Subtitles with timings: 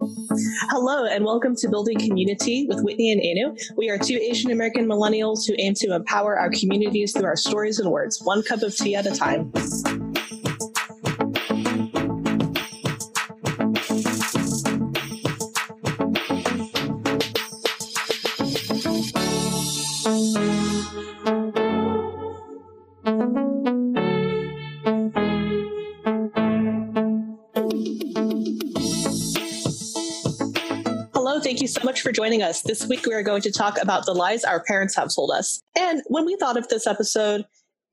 [0.00, 3.56] Hello, and welcome to Building Community with Whitney and Anu.
[3.76, 7.80] We are two Asian American millennials who aim to empower our communities through our stories
[7.80, 9.52] and words, one cup of tea at a time.
[32.18, 32.62] Joining us.
[32.62, 35.62] This week, we are going to talk about the lies our parents have told us.
[35.78, 37.44] And when we thought of this episode,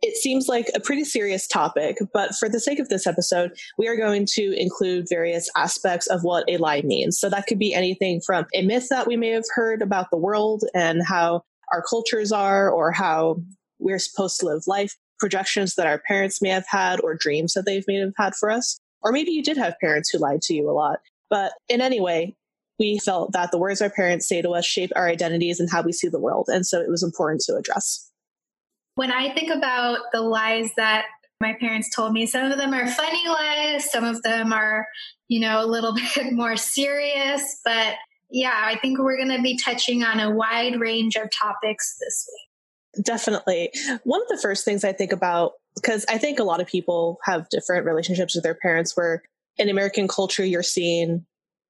[0.01, 3.87] it seems like a pretty serious topic, but for the sake of this episode, we
[3.87, 7.19] are going to include various aspects of what a lie means.
[7.19, 10.17] So that could be anything from a myth that we may have heard about the
[10.17, 13.37] world and how our cultures are or how
[13.77, 17.67] we're supposed to live life, projections that our parents may have had or dreams that
[17.67, 18.79] they may have had for us.
[19.03, 20.97] Or maybe you did have parents who lied to you a lot.
[21.29, 22.35] But in any way,
[22.79, 25.81] we felt that the words our parents say to us shape our identities and how
[25.81, 26.49] we see the world.
[26.49, 28.11] And so it was important to address.
[28.95, 31.05] When I think about the lies that
[31.41, 34.87] my parents told me, some of them are funny lies, some of them are,
[35.27, 37.59] you know, a little bit more serious.
[37.63, 37.95] But
[38.29, 42.27] yeah, I think we're going to be touching on a wide range of topics this
[42.31, 43.05] week.
[43.05, 43.71] Definitely.
[44.03, 47.19] One of the first things I think about, because I think a lot of people
[47.23, 49.21] have different relationships with their parents, where
[49.57, 51.25] in American culture, you're seeing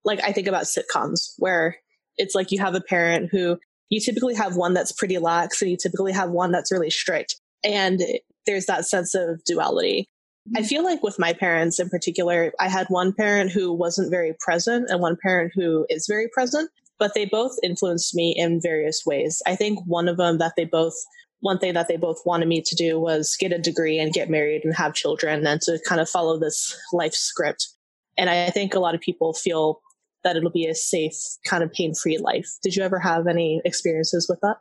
[0.05, 1.77] like I think about sitcoms where
[2.17, 3.57] it's like you have a parent who
[3.89, 7.35] you typically have one that's pretty lax and you typically have one that's really strict.
[7.63, 8.01] And
[8.45, 10.09] there's that sense of duality.
[10.55, 10.67] I mm-hmm.
[10.67, 14.89] feel like with my parents in particular, I had one parent who wasn't very present
[14.89, 16.69] and one parent who is very present,
[16.99, 19.41] but they both influenced me in various ways.
[19.47, 20.93] I think one of them that they both,
[21.39, 24.29] one thing that they both wanted me to do was get a degree and get
[24.29, 27.69] married and have children and to kind of follow this life script.
[28.17, 29.81] And I think a lot of people feel
[30.25, 32.49] that it'll be a safe, kind of pain free life.
[32.61, 34.57] Did you ever have any experiences with that?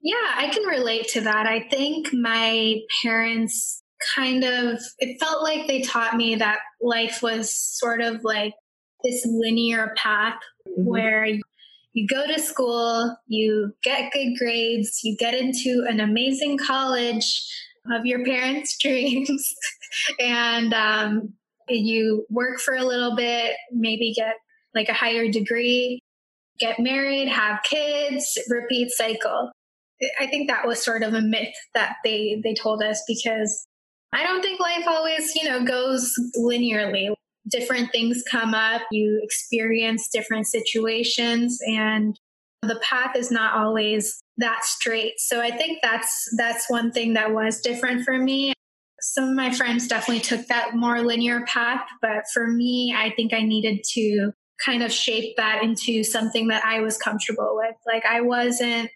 [0.00, 1.46] Yeah, I can relate to that.
[1.46, 3.82] I think my parents
[4.14, 8.54] kind of, it felt like they taught me that life was sort of like
[9.02, 10.38] this linear path
[10.68, 10.84] mm-hmm.
[10.84, 11.26] where
[11.94, 17.42] you go to school, you get good grades, you get into an amazing college
[17.90, 19.54] of your parents' dreams,
[20.18, 21.32] and um,
[21.68, 24.34] you work for a little bit, maybe get
[24.74, 26.00] like a higher degree,
[26.58, 29.50] get married, have kids, repeat cycle.
[30.20, 33.66] I think that was sort of a myth that they they told us because
[34.12, 37.12] I don't think life always, you know, goes linearly.
[37.50, 42.18] Different things come up, you experience different situations and
[42.62, 45.14] the path is not always that straight.
[45.18, 48.52] So I think that's that's one thing that was different for me.
[49.00, 53.34] Some of my friends definitely took that more linear path, but for me, I think
[53.34, 54.32] I needed to
[54.64, 57.74] kind of shape that into something that I was comfortable with.
[57.86, 58.90] Like I wasn't,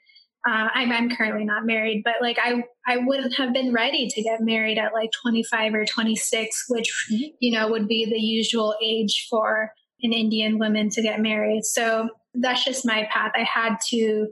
[0.47, 4.23] uh, I'm, I'm currently not married, but like I, I wouldn't have been ready to
[4.23, 7.25] get married at like 25 or 26, which, mm-hmm.
[7.41, 11.65] you know, would be the usual age for an Indian woman to get married.
[11.65, 13.33] So that's just my path.
[13.35, 14.29] I had to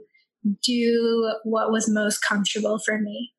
[0.63, 3.33] do what was most comfortable for me.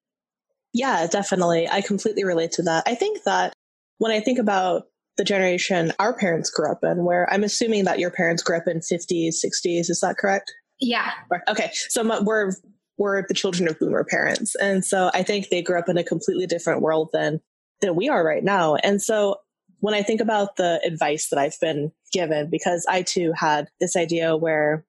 [0.74, 1.68] Yeah, definitely.
[1.68, 2.84] I completely relate to that.
[2.86, 3.54] I think that
[3.98, 4.84] when I think about
[5.18, 8.66] the generation our parents grew up in, where I'm assuming that your parents grew up
[8.66, 9.90] in 50s, 60s.
[9.90, 10.50] Is that correct?
[10.80, 11.10] Yeah.
[11.48, 11.70] Okay.
[11.88, 12.52] So we're
[12.96, 16.04] we're the children of boomer parents, and so I think they grew up in a
[16.04, 17.40] completely different world than
[17.80, 18.76] than we are right now.
[18.76, 19.36] And so
[19.80, 23.96] when I think about the advice that I've been given, because I too had this
[23.96, 24.84] idea where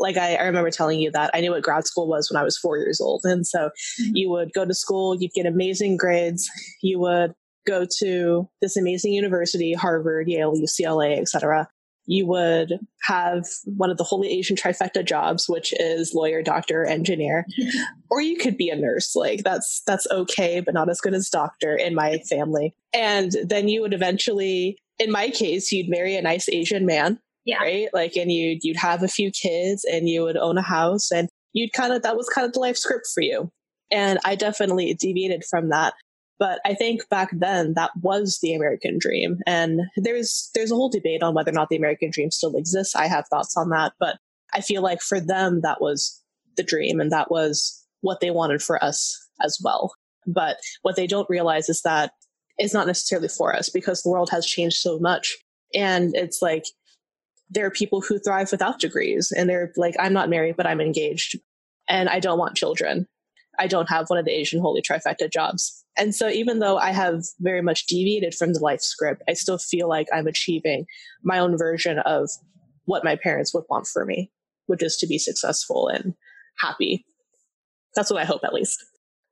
[0.00, 2.44] like I, I, remember telling you that I knew what grad school was when I
[2.44, 3.20] was four years old.
[3.24, 3.70] And so
[4.00, 4.10] mm-hmm.
[4.14, 6.50] you would go to school, you'd get amazing grades,
[6.82, 7.32] you would
[7.66, 11.68] go to this amazing university, Harvard, Yale, UCLA, etc.,
[12.06, 17.46] you would have one of the holy Asian trifecta jobs, which is lawyer, doctor, engineer,
[18.10, 19.16] or you could be a nurse.
[19.16, 22.74] Like that's that's okay, but not as good as doctor in my family.
[22.92, 27.58] And then you would eventually, in my case, you'd marry a nice Asian man, yeah.
[27.58, 27.88] right?
[27.92, 31.28] Like, and you'd you'd have a few kids, and you would own a house, and
[31.52, 33.50] you'd kind of that was kind of the life script for you.
[33.90, 35.94] And I definitely deviated from that
[36.38, 39.38] but I think back then that was the American dream.
[39.46, 42.96] And there's there's a whole debate on whether or not the American dream still exists.
[42.96, 44.18] I have thoughts on that, but
[44.52, 46.22] I feel like for them that was
[46.56, 49.94] the dream and that was what they wanted for us as well.
[50.26, 52.12] But what they don't realize is that
[52.58, 55.36] it's not necessarily for us because the world has changed so much.
[55.74, 56.64] And it's like
[57.50, 60.80] there are people who thrive without degrees and they're like, I'm not married, but I'm
[60.80, 61.38] engaged
[61.88, 63.06] and I don't want children.
[63.58, 65.84] I don't have one of the Asian holy trifecta jobs.
[65.96, 69.58] And so even though I have very much deviated from the life script, I still
[69.58, 70.86] feel like I'm achieving
[71.22, 72.30] my own version of
[72.84, 74.30] what my parents would want for me,
[74.66, 76.14] which is to be successful and
[76.58, 77.04] happy.
[77.94, 78.84] That's what I hope, at least.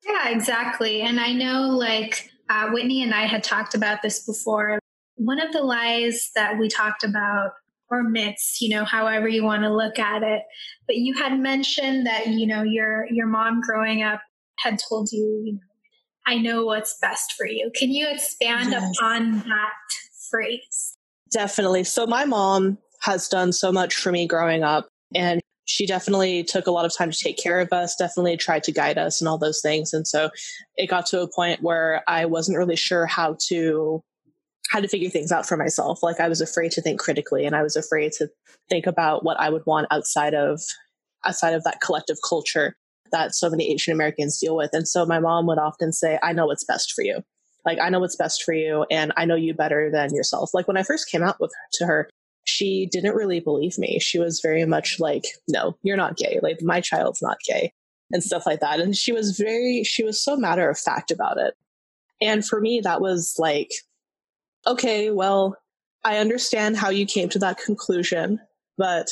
[0.06, 1.00] Yeah, exactly.
[1.00, 4.78] And I know, like, uh, Whitney and I had talked about this before.
[5.16, 7.52] One of the lies that we talked about,
[7.92, 10.42] or myths, you know, however you want to look at it,
[10.86, 14.20] but you had mentioned that, you know, your your mom growing up
[14.58, 15.60] had told you, you know,
[16.26, 17.70] I know what's best for you.
[17.76, 18.90] Can you expand yes.
[18.98, 19.72] upon that
[20.30, 20.96] phrase?
[21.30, 21.84] Definitely.
[21.84, 26.66] So my mom has done so much for me growing up and she definitely took
[26.66, 29.28] a lot of time to take care of us, definitely tried to guide us and
[29.28, 29.92] all those things.
[29.92, 30.30] And so
[30.76, 34.02] it got to a point where I wasn't really sure how to
[34.72, 36.02] how to figure things out for myself.
[36.02, 38.28] Like I was afraid to think critically and I was afraid to
[38.70, 40.62] think about what I would want outside of
[41.26, 42.74] outside of that collective culture
[43.12, 44.70] that so many Asian Americans deal with.
[44.72, 47.20] And so my mom would often say, I know what's best for you.
[47.66, 50.54] Like, I know what's best for you and I know you better than yourself.
[50.54, 52.10] Like when I first came out with her, to her,
[52.44, 54.00] she didn't really believe me.
[54.00, 56.40] She was very much like, no, you're not gay.
[56.42, 57.74] Like my child's not gay
[58.10, 58.80] and stuff like that.
[58.80, 61.52] And she was very, she was so matter of fact about it.
[62.22, 63.68] And for me, that was like,
[64.66, 65.56] okay, well,
[66.04, 68.40] I understand how you came to that conclusion,
[68.76, 69.08] but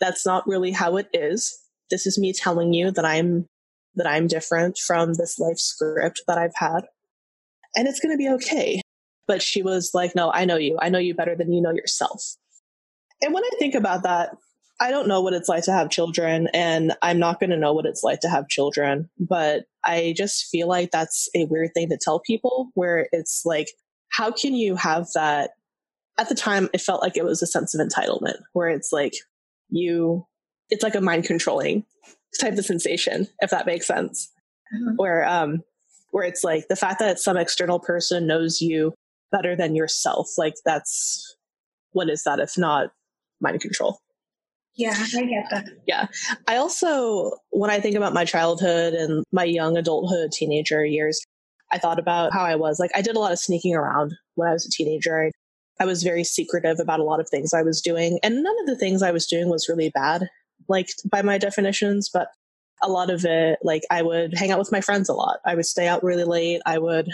[0.00, 1.56] that's not really how it is.
[1.90, 3.46] This is me telling you that I'm
[3.94, 6.82] that I'm different from this life script that I've had.
[7.74, 8.82] And it's going to be okay.
[9.26, 10.78] But she was like, "No, I know you.
[10.80, 12.36] I know you better than you know yourself."
[13.22, 14.36] And when I think about that,
[14.80, 17.72] I don't know what it's like to have children, and I'm not going to know
[17.72, 19.08] what it's like to have children.
[19.18, 23.68] But I just feel like that's a weird thing to tell people where it's like,
[24.16, 25.50] how can you have that?
[26.18, 29.12] At the time, it felt like it was a sense of entitlement where it's like,
[29.68, 30.26] you,
[30.70, 31.84] it's like a mind controlling
[32.40, 34.32] type of sensation, if that makes sense.
[34.74, 34.96] Mm-hmm.
[34.96, 35.62] Where, um,
[36.12, 38.94] where it's like the fact that some external person knows you
[39.30, 41.36] better than yourself, like that's,
[41.92, 42.92] what is that if not
[43.40, 43.98] mind control.
[44.74, 45.68] Yeah, I get that.
[45.86, 46.06] Yeah.
[46.46, 51.20] I also, when I think about my childhood and my young adulthood, teenager years,
[51.76, 52.80] I thought about how I was.
[52.80, 55.30] Like, I did a lot of sneaking around when I was a teenager.
[55.78, 58.18] I was very secretive about a lot of things I was doing.
[58.22, 60.28] And none of the things I was doing was really bad,
[60.68, 62.28] like by my definitions, but
[62.82, 65.38] a lot of it, like, I would hang out with my friends a lot.
[65.44, 66.62] I would stay out really late.
[66.64, 67.08] I would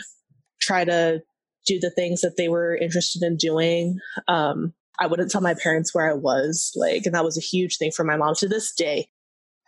[0.60, 1.22] try to
[1.66, 3.98] do the things that they were interested in doing.
[4.28, 7.78] Um, I wouldn't tell my parents where I was, like, and that was a huge
[7.78, 9.08] thing for my mom to this day.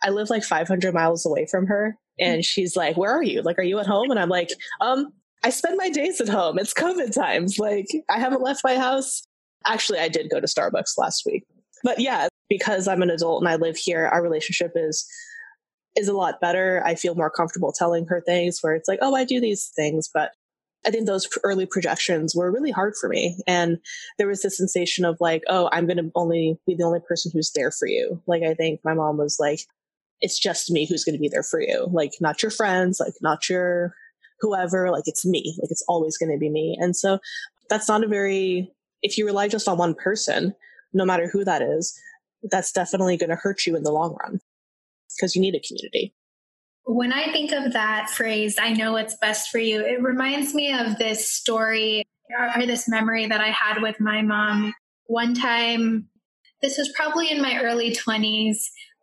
[0.01, 3.41] I live like 500 miles away from her, and she's like, "Where are you?
[3.41, 4.49] Like, are you at home?" And I'm like,
[4.81, 5.11] "Um,
[5.43, 6.57] I spend my days at home.
[6.59, 7.59] It's COVID times.
[7.59, 9.23] Like, I haven't left my house.
[9.67, 11.43] Actually, I did go to Starbucks last week,
[11.83, 15.07] but yeah, because I'm an adult and I live here, our relationship is
[15.95, 16.83] is a lot better.
[16.85, 20.09] I feel more comfortable telling her things where it's like, "Oh, I do these things,"
[20.13, 20.31] but
[20.85, 23.37] I think those early projections were really hard for me.
[23.47, 23.79] And
[24.17, 27.31] there was this sensation of like, oh, I'm going to only be the only person
[27.33, 28.21] who's there for you.
[28.27, 29.61] Like, I think my mom was like,
[30.21, 31.87] it's just me who's going to be there for you.
[31.91, 33.93] Like, not your friends, like, not your
[34.39, 35.57] whoever, like, it's me.
[35.61, 36.77] Like, it's always going to be me.
[36.79, 37.19] And so
[37.69, 38.71] that's not a very,
[39.01, 40.53] if you rely just on one person,
[40.93, 41.97] no matter who that is,
[42.49, 44.39] that's definitely going to hurt you in the long run
[45.15, 46.13] because you need a community.
[46.85, 50.71] When I think of that phrase, I know what's best for you, it reminds me
[50.71, 52.03] of this story
[52.57, 54.73] or this memory that I had with my mom.
[55.07, 56.09] One time,
[56.61, 58.57] this was probably in my early 20s,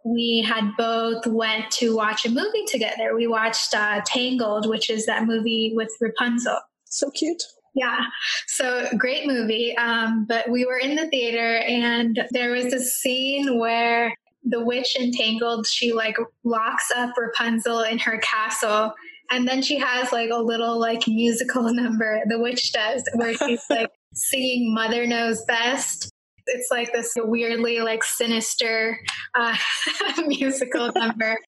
[0.05, 3.15] we had both went to watch a movie together.
[3.15, 6.59] We watched uh, Tangled, which is that movie with Rapunzel.
[6.87, 7.43] So cute.
[7.75, 8.01] Yeah.
[8.49, 9.77] So great movie.
[9.77, 14.97] Um, but we were in the theater and there was a scene where the witch
[14.99, 18.93] entangled, she like locks up Rapunzel in her castle.
[19.31, 23.65] And then she has like a little like musical number, the witch does, where she's
[23.71, 26.11] like singing Mother Knows Best.
[26.47, 28.99] It's like this weirdly like sinister
[29.35, 29.57] uh,
[30.27, 31.39] musical number.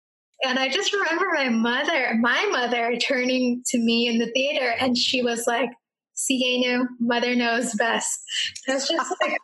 [0.45, 4.97] And I just remember my mother, my mother turning to me in the theater and
[4.97, 5.71] she was like,
[6.17, 8.21] Sienu, mother knows best.
[8.69, 9.37] I was just like,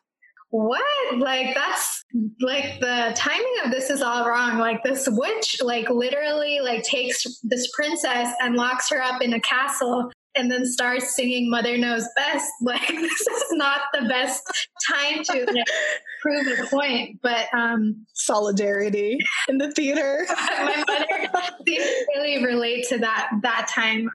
[0.50, 1.16] what?
[1.16, 2.04] Like that's
[2.40, 4.59] like the timing of this is all wrong.
[4.59, 9.40] Like this witch, like literally, like takes this princess and locks her up in a
[9.40, 12.47] castle and then starts singing Mother Knows Best.
[12.63, 14.43] Like this is not the best
[14.89, 15.67] time to like,
[16.23, 17.21] prove a point.
[17.23, 19.19] But um solidarity
[19.49, 20.27] in the theater.
[20.29, 24.11] my mother didn't really relate to that that time.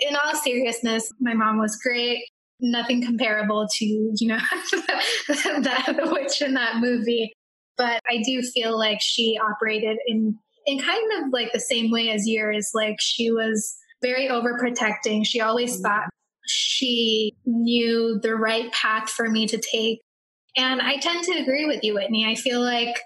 [0.00, 2.24] In all seriousness, my mom was great
[2.60, 4.38] nothing comparable to you know
[5.28, 7.32] the, the witch in that movie
[7.76, 12.10] but i do feel like she operated in in kind of like the same way
[12.10, 15.82] as yours like she was very overprotecting she always mm-hmm.
[15.82, 16.08] thought
[16.46, 20.00] she knew the right path for me to take
[20.56, 22.26] And I tend to agree with you, Whitney.
[22.26, 22.96] I feel like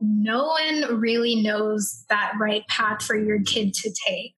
[0.00, 4.34] no one really knows that right path for your kid to take.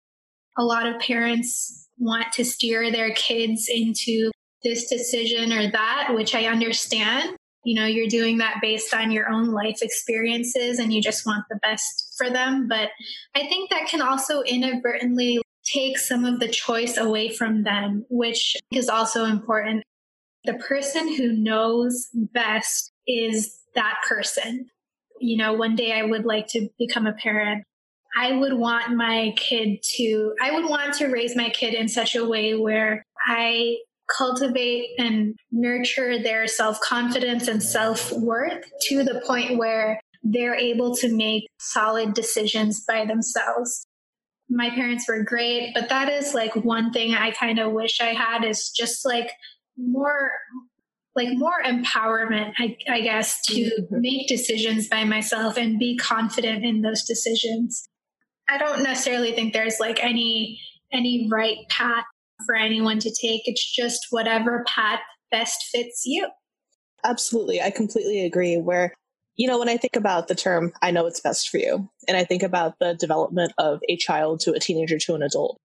[0.57, 4.31] A lot of parents want to steer their kids into
[4.63, 7.37] this decision or that, which I understand.
[7.65, 11.45] You know, you're doing that based on your own life experiences and you just want
[11.49, 12.69] the best for them.
[12.69, 12.91] But
[13.35, 18.57] I think that can also inadvertently take some of the choice away from them, which
[18.71, 19.83] is also important.
[20.45, 24.67] The person who knows best is that person.
[25.21, 27.65] You know, one day I would like to become a parent.
[28.17, 32.15] I would want my kid to, I would want to raise my kid in such
[32.15, 33.77] a way where I
[34.17, 40.95] cultivate and nurture their self confidence and self worth to the point where they're able
[40.97, 43.87] to make solid decisions by themselves.
[44.49, 48.13] My parents were great, but that is like one thing I kind of wish I
[48.15, 49.31] had is just like
[49.77, 50.31] more
[51.17, 54.01] like more empowerment I, I guess to mm-hmm.
[54.01, 57.89] make decisions by myself and be confident in those decisions
[58.49, 60.61] i don't necessarily think there's like any
[60.93, 62.05] any right path
[62.47, 63.43] for anyone to take.
[63.47, 66.29] It's just whatever path best fits you.
[67.05, 67.61] Absolutely.
[67.61, 68.57] I completely agree.
[68.57, 68.95] Where,
[69.37, 72.17] you know, when I think about the term, I know it's best for you, and
[72.17, 75.61] I think about the development of a child to a teenager to an adult,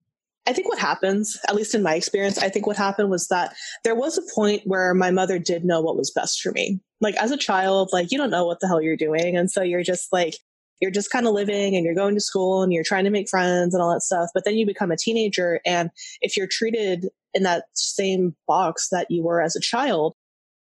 [0.50, 3.54] I think what happens, at least in my experience, I think what happened was that
[3.84, 6.80] there was a point where my mother did know what was best for me.
[7.02, 9.38] Like as a child, like you don't know what the hell you're doing.
[9.38, 10.36] And so you're just like,
[10.82, 13.30] you're just kind of living and you're going to school and you're trying to make
[13.30, 14.30] friends and all that stuff.
[14.34, 15.60] But then you become a teenager.
[15.68, 20.16] And if you're treated in that same box that you were as a child,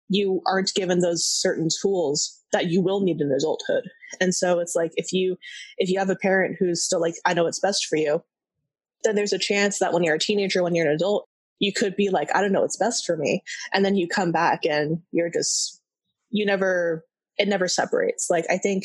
[0.09, 3.91] you aren't given those certain tools that you will need in adulthood.
[4.21, 5.37] And so it's like if you
[5.77, 8.23] if you have a parent who's still like, I know what's best for you,
[9.03, 11.97] then there's a chance that when you're a teenager, when you're an adult, you could
[11.97, 13.43] be like, I don't know what's best for me.
[13.73, 15.81] And then you come back and you're just
[16.31, 17.05] you never
[17.37, 18.29] it never separates.
[18.31, 18.85] Like I think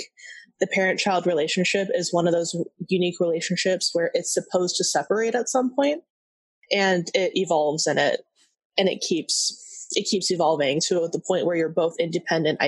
[0.59, 2.55] the parent child relationship is one of those
[2.87, 6.03] unique relationships where it's supposed to separate at some point
[6.71, 8.21] and it evolves and it
[8.77, 12.59] and it keeps it keeps evolving to the point where you're both independent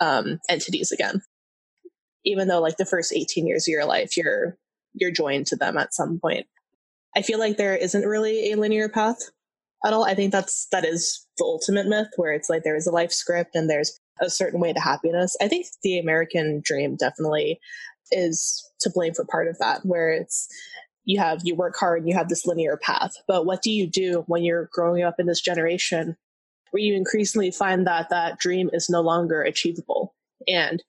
[0.00, 1.22] um, entities again
[2.24, 4.56] even though like the first 18 years of your life you're
[4.94, 6.46] you're joined to them at some point
[7.16, 9.18] i feel like there isn't really a linear path
[9.84, 12.86] at all i think that's that is the ultimate myth where it's like there is
[12.86, 15.36] a life script and there's a certain way to happiness.
[15.40, 17.60] I think the American dream definitely
[18.10, 20.48] is to blame for part of that, where it's
[21.04, 23.12] you have you work hard and you have this linear path.
[23.26, 26.16] But what do you do when you're growing up in this generation
[26.72, 30.14] where you increasingly find that that dream is no longer achievable?
[30.46, 30.82] And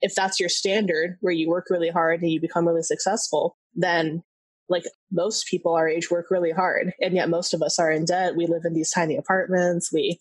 [0.00, 4.22] if that's your standard, where you work really hard and you become really successful, then
[4.68, 8.06] like most people our age work really hard and yet most of us are in
[8.06, 10.18] debt we live in these tiny apartments we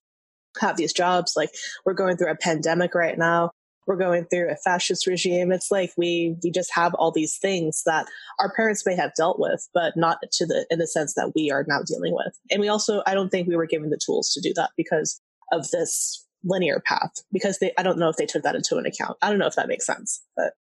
[0.59, 1.33] have these jobs.
[1.35, 1.51] Like
[1.85, 3.51] we're going through a pandemic right now.
[3.87, 5.51] We're going through a fascist regime.
[5.51, 8.07] It's like we we just have all these things that
[8.39, 11.51] our parents may have dealt with, but not to the in the sense that we
[11.51, 12.37] are now dealing with.
[12.51, 15.21] And we also I don't think we were given the tools to do that because
[15.51, 17.11] of this linear path.
[17.31, 19.17] Because they I don't know if they took that into an account.
[19.21, 20.53] I don't know if that makes sense, but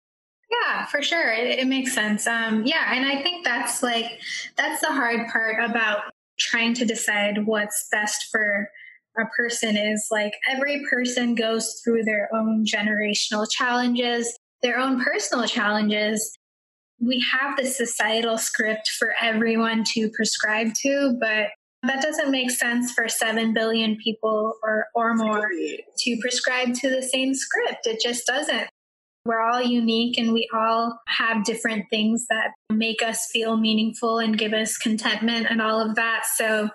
[0.51, 1.32] yeah, for sure.
[1.32, 2.28] It, it makes sense.
[2.28, 4.20] Um, yeah, and I think that's like
[4.58, 6.01] that's the hard part about
[6.40, 8.70] trying to decide what's best for
[9.18, 15.48] a person is like every person goes through their own generational challenges, their own personal
[15.48, 16.38] challenges.
[17.00, 21.48] We have the societal script for everyone to prescribe to, but
[21.84, 25.50] that doesn't make sense for 7 billion people or, or more
[25.98, 27.88] to prescribe to the same script.
[27.88, 28.68] It just doesn't.
[29.25, 34.38] We're all unique and we all have different things that make us feel meaningful and
[34.38, 36.24] give us contentment and all of that.
[36.36, 36.70] So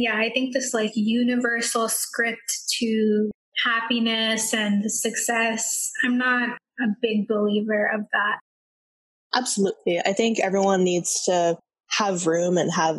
[0.00, 3.30] yeah, I think this like universal script to
[3.64, 6.50] happiness and success, I'm not
[6.80, 8.38] a big believer of that.
[9.34, 10.00] Absolutely.
[10.00, 11.58] I think everyone needs to
[11.90, 12.98] have room and have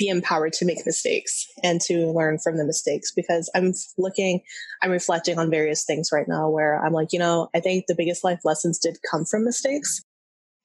[0.00, 4.40] be empowered to make mistakes and to learn from the mistakes because I'm looking,
[4.82, 7.94] I'm reflecting on various things right now where I'm like, you know, I think the
[7.94, 10.00] biggest life lessons did come from mistakes.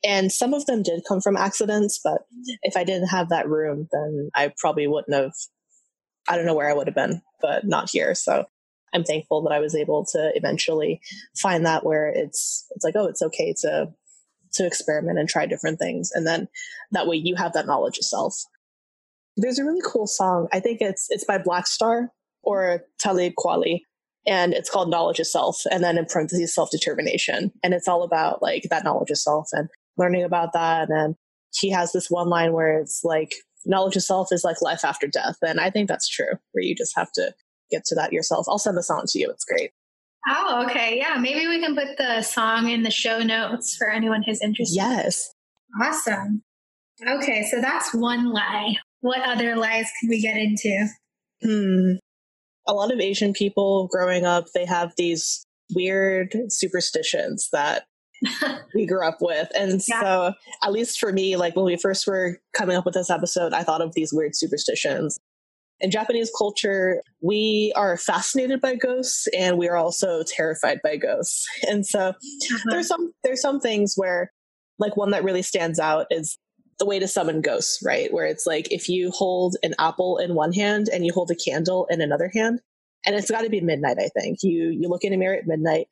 [0.05, 2.21] And some of them did come from accidents, but
[2.61, 5.31] if I didn't have that room, then I probably wouldn't have,
[6.29, 8.13] I don't know where I would have been, but not here.
[8.13, 8.45] So
[8.93, 11.01] I'm thankful that I was able to eventually
[11.41, 13.87] find that where it's, it's like, oh, it's okay to,
[14.53, 16.11] to experiment and try different things.
[16.13, 16.47] And then
[16.91, 18.35] that way you have that knowledge yourself.
[19.37, 20.47] There's a really cool song.
[20.53, 22.11] I think it's, it's by Black Star
[22.43, 23.81] or Talib Kweli
[24.27, 28.41] and it's called knowledge of self and then in parentheses self-determination and it's all about
[28.41, 30.89] like that knowledge of self and learning about that.
[30.89, 31.15] And
[31.53, 33.33] he has this one line where it's like,
[33.65, 35.37] knowledge of self is like life after death.
[35.41, 37.33] And I think that's true, where you just have to
[37.71, 38.45] get to that yourself.
[38.47, 39.29] I'll send this on to you.
[39.31, 39.71] It's great.
[40.27, 40.97] Oh, okay.
[40.97, 44.75] Yeah, maybe we can put the song in the show notes for anyone who's interested.
[44.75, 45.31] Yes.
[45.81, 46.43] Awesome.
[47.07, 48.75] Okay, so that's one lie.
[49.01, 50.87] What other lies can we get into?
[51.43, 51.91] Hmm.
[52.67, 57.85] A lot of Asian people growing up, they have these weird superstitions that
[58.73, 59.49] we grew up with.
[59.57, 60.01] And yeah.
[60.01, 63.53] so, at least for me, like when we first were coming up with this episode,
[63.53, 65.19] I thought of these weird superstitions.
[65.81, 71.45] In Japanese culture, we are fascinated by ghosts and we are also terrified by ghosts.
[71.69, 72.69] And so uh-huh.
[72.69, 74.31] there's some there's some things where
[74.79, 76.37] like one that really stands out is
[76.79, 78.11] the way to summon ghosts, right?
[78.13, 81.35] Where it's like if you hold an apple in one hand and you hold a
[81.35, 82.59] candle in another hand,
[83.05, 84.39] and it's got to be midnight, I think.
[84.43, 85.87] You you look in a mirror at midnight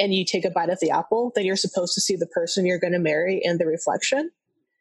[0.00, 2.66] and you take a bite of the apple, then you're supposed to see the person
[2.66, 4.30] you're going to marry in the reflection.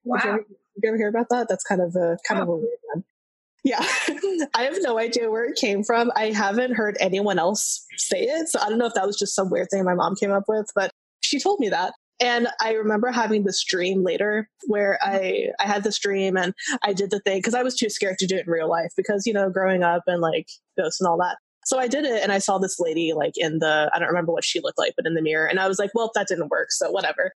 [0.04, 0.18] Wow.
[0.18, 1.48] Did you, ever, did you ever hear about that?
[1.50, 2.44] That's kind of a kind oh.
[2.44, 3.04] of a weird one.
[3.64, 3.80] Yeah,
[4.56, 6.12] I have no idea where it came from.
[6.16, 9.36] I haven't heard anyone else say it, so I don't know if that was just
[9.36, 11.94] some weird thing my mom came up with, but she told me that.
[12.22, 16.94] And I remember having this dream later where I I had this dream and I
[16.94, 19.26] did the thing because I was too scared to do it in real life because
[19.26, 20.48] you know growing up and like
[20.78, 21.38] ghosts and all that.
[21.70, 24.32] So I did it and I saw this lady like in the, I don't remember
[24.32, 25.46] what she looked like, but in the mirror.
[25.46, 26.72] And I was like, well, that didn't work.
[26.72, 27.34] So whatever.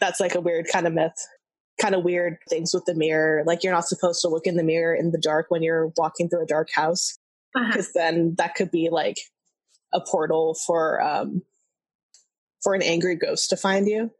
[0.00, 1.14] That's like a weird kind of myth,
[1.80, 3.44] kind of weird things with the mirror.
[3.46, 6.28] Like you're not supposed to look in the mirror in the dark when you're walking
[6.28, 7.16] through a dark house
[7.54, 8.10] because uh-huh.
[8.10, 9.18] then that could be like
[9.92, 11.42] a portal for, um,
[12.64, 14.10] for an angry ghost to find you.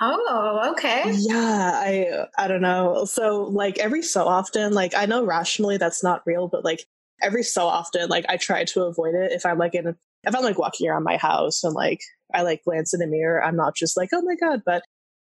[0.00, 1.04] Oh, okay.
[1.14, 3.04] Yeah, I I don't know.
[3.04, 6.84] So like every so often, like I know rationally that's not real, but like
[7.22, 9.32] every so often, like I try to avoid it.
[9.32, 9.88] If I'm like in,
[10.24, 12.00] if I'm like walking around my house and like
[12.34, 14.62] I like glance in the mirror, I'm not just like, oh my god.
[14.64, 14.82] But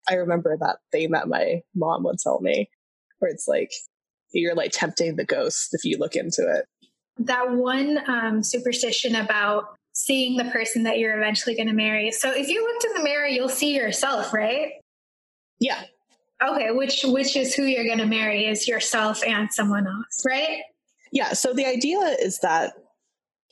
[0.09, 2.69] I remember that thing that my mom would tell me,
[3.19, 3.73] where it's like
[4.33, 6.67] you're like tempting the ghost if you look into it.
[7.19, 12.11] That one um, superstition about seeing the person that you're eventually going to marry.
[12.11, 14.73] So if you looked in the mirror, you'll see yourself, right?
[15.61, 15.83] Yeah.
[16.43, 20.63] Okay, which which is who you're going to marry is yourself and someone else, right?
[21.13, 21.35] Yeah.
[21.35, 22.73] So the idea is that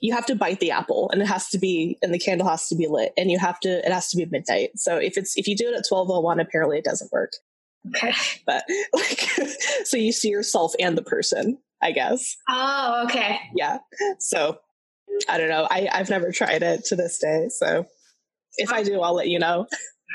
[0.00, 2.68] you have to bite the apple and it has to be and the candle has
[2.68, 4.70] to be lit and you have to it has to be midnight.
[4.76, 7.32] So if it's if you do it at 1201 apparently it doesn't work.
[7.94, 8.12] Okay.
[8.46, 9.20] But like
[9.84, 12.36] so you see yourself and the person i guess.
[12.48, 13.38] Oh okay.
[13.54, 13.78] Yeah
[14.18, 14.58] so
[15.28, 15.68] i don't know.
[15.70, 17.86] I i've never tried it to this day so
[18.56, 19.66] if i do i'll let you know.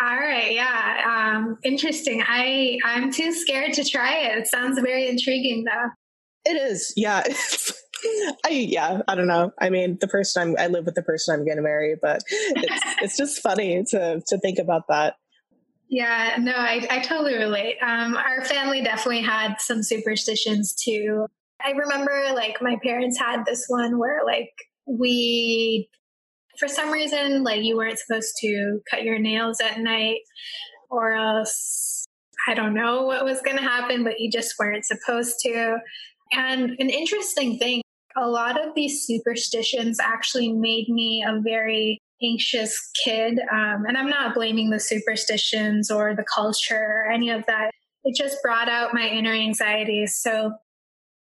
[0.02, 2.24] All right yeah um interesting.
[2.26, 4.40] I i'm too scared to try it.
[4.40, 5.90] It sounds very intriguing though
[6.46, 7.24] it is, yeah.
[8.46, 9.52] I yeah, I don't know.
[9.60, 12.22] I mean, the person I'm I live with the person I'm going to marry, but
[12.30, 15.16] it's it's just funny to to think about that.
[15.90, 17.78] Yeah, no, I, I totally relate.
[17.82, 21.28] Um, our family definitely had some superstitions too.
[21.64, 24.52] I remember like my parents had this one where like
[24.88, 25.90] we,
[26.60, 30.22] for some reason, like you weren't supposed to cut your nails at night
[30.90, 32.06] or else
[32.48, 35.78] I don't know what was going to happen, but you just weren't supposed to.
[36.36, 37.82] And an interesting thing,
[38.18, 43.40] a lot of these superstitions actually made me a very anxious kid.
[43.52, 47.72] Um, and I'm not blaming the superstitions or the culture or any of that.
[48.04, 50.18] It just brought out my inner anxieties.
[50.18, 50.54] So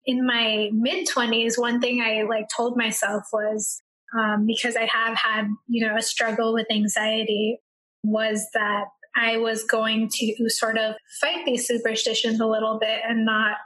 [0.05, 3.81] in my mid 20s, one thing I like told myself was
[4.17, 7.59] um, because I have had, you know, a struggle with anxiety
[8.03, 13.25] was that I was going to sort of fight these superstitions a little bit and
[13.25, 13.57] not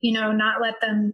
[0.00, 1.12] you know, not let them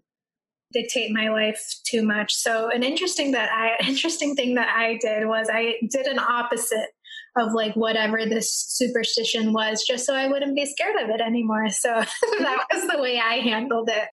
[0.73, 2.35] dictate my life too much.
[2.35, 6.89] So an interesting that I interesting thing that I did was I did an opposite
[7.37, 11.71] of like whatever this superstition was just so I wouldn't be scared of it anymore.
[11.71, 12.77] So that mm-hmm.
[12.77, 14.09] was the way I handled it.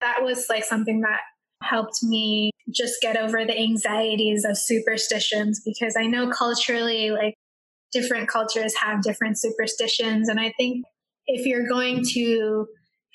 [0.00, 1.20] That was like something that
[1.62, 7.34] helped me just get over the anxieties of superstitions because I know culturally like
[7.92, 10.84] different cultures have different superstitions and I think
[11.26, 12.66] if you're going to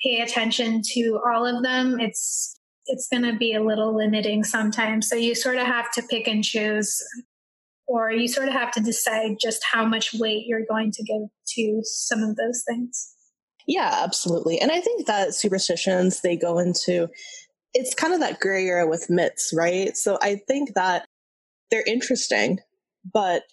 [0.02, 5.08] pay attention to all of them, it's it's going to be a little limiting sometimes.
[5.08, 7.00] So you sort of have to pick and choose,
[7.86, 11.22] or you sort of have to decide just how much weight you're going to give
[11.54, 13.14] to some of those things.
[13.66, 14.60] Yeah, absolutely.
[14.60, 17.08] And I think that superstitions, they go into,
[17.74, 19.96] it's kind of that gray area with myths, right?
[19.96, 21.06] So I think that
[21.70, 22.58] they're interesting,
[23.12, 23.44] but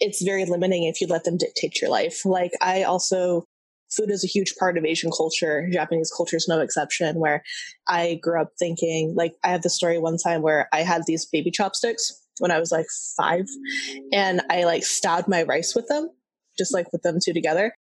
[0.00, 2.24] it's very limiting if you let them dictate your life.
[2.24, 3.44] Like I also
[3.90, 5.68] food is a huge part of Asian culture.
[5.72, 7.18] Japanese culture is no exception.
[7.18, 7.42] Where
[7.88, 11.26] I grew up thinking, like, I had the story one time where I had these
[11.26, 13.46] baby chopsticks when I was like five,
[14.12, 16.08] and I like stabbed my rice with them,
[16.56, 17.72] just like with them two together.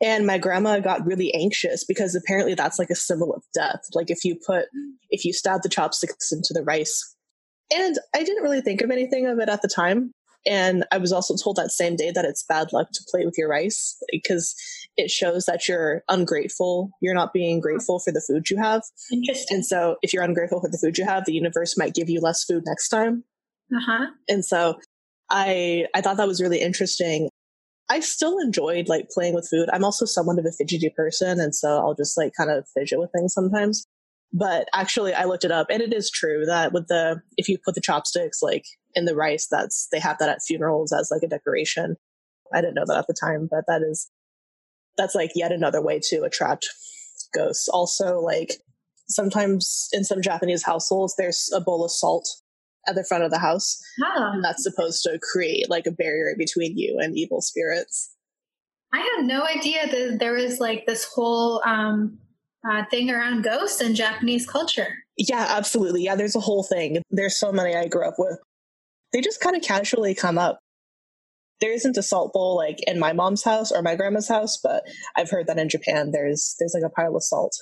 [0.00, 3.80] And my grandma got really anxious because apparently that's like a symbol of death.
[3.94, 4.66] Like if you put,
[5.10, 7.14] if you stab the chopsticks into the rice.
[7.74, 10.12] And I didn't really think of anything of it at the time.
[10.46, 13.34] And I was also told that same day that it's bad luck to play with
[13.38, 14.54] your rice because
[14.96, 16.90] it shows that you're ungrateful.
[17.00, 18.82] You're not being grateful for the food you have.
[19.12, 19.56] Interesting.
[19.56, 22.20] And so if you're ungrateful for the food you have, the universe might give you
[22.20, 23.24] less food next time.
[23.74, 24.06] Uh-huh.
[24.28, 24.78] And so
[25.30, 27.30] I I thought that was really interesting.
[27.90, 29.68] I still enjoyed like playing with food.
[29.72, 32.98] I'm also somewhat of a fidgety person, and so I'll just like kind of fidget
[32.98, 33.86] with things sometimes.
[34.36, 37.56] But actually, I looked it up, and it is true that with the if you
[37.64, 41.22] put the chopsticks like in the rice, that's they have that at funerals as like
[41.22, 41.96] a decoration.
[42.52, 44.10] I didn't know that at the time, but that is
[44.96, 46.66] that's like yet another way to attract
[47.32, 47.68] ghosts.
[47.68, 48.54] Also, like
[49.06, 52.28] sometimes in some Japanese households, there's a bowl of salt
[52.88, 56.34] at the front of the house, Oh, and that's supposed to create like a barrier
[56.36, 58.10] between you and evil spirits.
[58.92, 62.18] I had no idea that there was like this whole um,
[62.68, 64.88] uh, thing around ghosts and Japanese culture.
[65.16, 66.02] Yeah, absolutely.
[66.04, 67.02] Yeah, there's a whole thing.
[67.10, 68.38] There's so many I grew up with.
[69.12, 70.58] They just kind of casually come up.
[71.60, 74.82] There isn't a salt bowl like in my mom's house or my grandma's house, but
[75.16, 77.52] I've heard that in Japan there's there's like a pile of salt.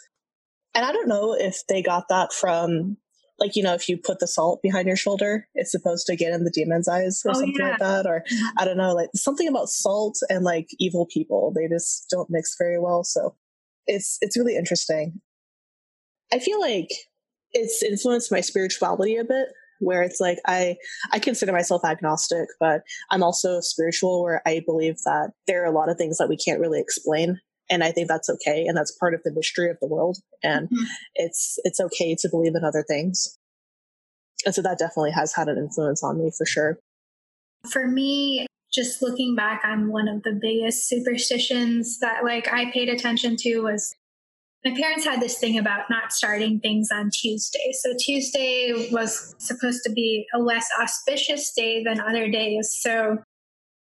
[0.74, 2.96] And I don't know if they got that from
[3.38, 6.32] like you know if you put the salt behind your shoulder, it's supposed to get
[6.32, 7.68] in the demon's eyes or Oh, something yeah.
[7.70, 8.24] like that or
[8.56, 11.52] I don't know, like something about salt and like evil people.
[11.54, 13.04] They just don't mix very well.
[13.04, 13.36] So
[13.86, 15.20] it's it's really interesting.
[16.32, 16.88] I feel like
[17.52, 19.48] it's influenced my spirituality a bit,
[19.80, 20.76] where it's like I
[21.10, 25.76] I consider myself agnostic, but I'm also spiritual where I believe that there are a
[25.76, 27.40] lot of things that we can't really explain.
[27.70, 28.64] And I think that's okay.
[28.66, 30.18] And that's part of the mystery of the world.
[30.42, 30.86] And Mhm.
[31.14, 33.38] it's it's okay to believe in other things.
[34.44, 36.78] And so that definitely has had an influence on me for sure.
[37.70, 42.88] For me, just looking back on one of the biggest superstitions that like I paid
[42.88, 43.94] attention to was
[44.64, 47.72] my parents had this thing about not starting things on Tuesday.
[47.80, 52.72] So Tuesday was supposed to be a less auspicious day than other days.
[52.80, 53.18] So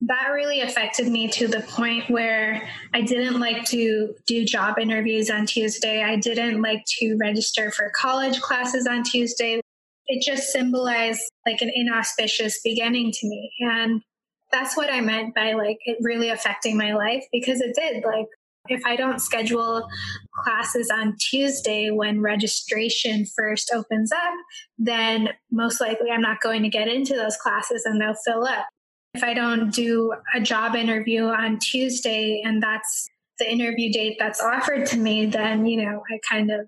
[0.00, 5.30] that really affected me to the point where I didn't like to do job interviews
[5.30, 6.02] on Tuesday.
[6.02, 9.60] I didn't like to register for college classes on Tuesday.
[10.06, 13.50] It just symbolized like an inauspicious beginning to me.
[13.60, 14.02] And
[14.52, 18.04] that's what I meant by like it really affecting my life because it did.
[18.04, 18.26] Like,
[18.68, 19.86] if I don't schedule
[20.42, 24.34] classes on Tuesday when registration first opens up,
[24.78, 28.66] then most likely I'm not going to get into those classes and they'll fill up.
[29.12, 34.40] If I don't do a job interview on Tuesday and that's the interview date that's
[34.40, 36.60] offered to me, then, you know, I kind of,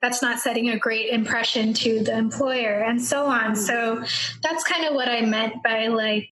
[0.00, 3.56] that's not setting a great impression to the employer and so on.
[3.56, 4.02] So
[4.42, 6.30] that's kind of what I meant by like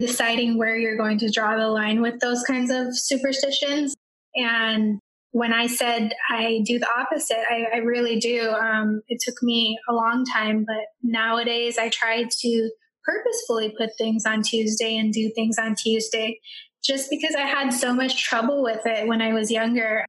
[0.00, 3.94] deciding where you're going to draw the line with those kinds of superstitions.
[4.34, 4.98] And
[5.32, 8.50] when I said I do the opposite, I, I really do.
[8.50, 12.70] Um, it took me a long time, but nowadays I try to
[13.04, 16.40] purposefully put things on Tuesday and do things on Tuesday
[16.82, 20.04] just because I had so much trouble with it when I was younger.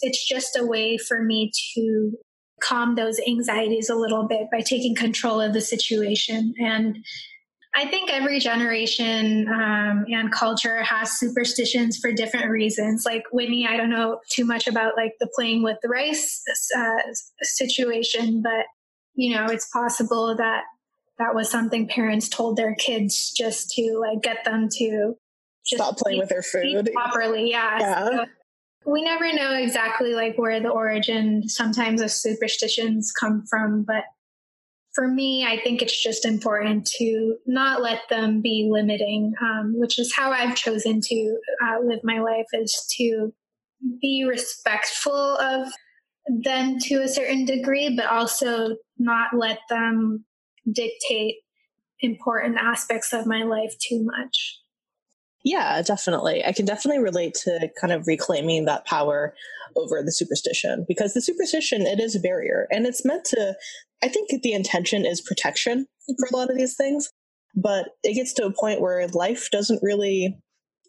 [0.00, 2.12] It's just a way for me to
[2.60, 6.54] calm those anxieties a little bit by taking control of the situation.
[6.58, 6.98] And
[7.76, 13.04] I think every generation um, and culture has superstitions for different reasons.
[13.06, 16.42] Like Whitney, I don't know too much about like the playing with the rice
[16.76, 18.64] uh, situation, but
[19.14, 20.64] you know, it's possible that
[21.18, 25.14] that was something parents told their kids just to like get them to
[25.66, 26.90] just Stop playing eat- with their food.
[26.94, 27.50] properly.
[27.50, 27.78] Yeah.
[27.80, 28.04] Yeah.
[28.10, 28.24] So
[28.86, 34.04] we never know exactly like where the origin sometimes of superstitions come from, but
[34.98, 39.96] for me, I think it's just important to not let them be limiting, um, which
[39.96, 43.32] is how I've chosen to uh, live my life is to
[44.02, 45.68] be respectful of
[46.42, 50.24] them to a certain degree, but also not let them
[50.72, 51.36] dictate
[52.00, 54.58] important aspects of my life too much.
[55.44, 56.44] Yeah, definitely.
[56.44, 59.32] I can definitely relate to kind of reclaiming that power
[59.76, 63.54] over the superstition because the superstition it is a barrier and it's meant to
[64.02, 65.86] I think the intention is protection
[66.18, 67.10] for a lot of these things,
[67.54, 70.38] but it gets to a point where life doesn't really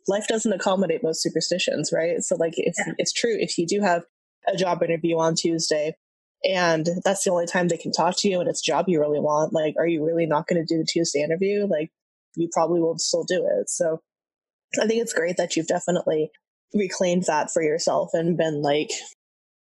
[0.08, 2.22] life doesn't accommodate most superstitions, right?
[2.22, 2.94] So like if Yeah.
[2.98, 4.04] it's true if you do have
[4.48, 5.96] a job interview on Tuesday
[6.44, 9.00] and that's the only time they can talk to you and it's a job you
[9.00, 11.68] really want, like are you really not going to do the Tuesday interview?
[11.68, 11.92] Like
[12.36, 13.70] you probably won't still do it.
[13.70, 14.00] So
[14.82, 16.32] I think it's great that you've definitely
[16.74, 18.90] reclaimed that for yourself and been like,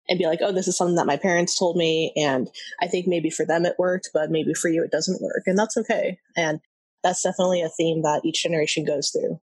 [0.08, 2.12] and be like, oh, this is something that my parents told me.
[2.16, 2.48] And
[2.80, 5.42] I think maybe for them it worked, but maybe for you it doesn't work.
[5.46, 6.18] And that's okay.
[6.36, 6.60] And
[7.02, 9.40] that's definitely a theme that each generation goes through.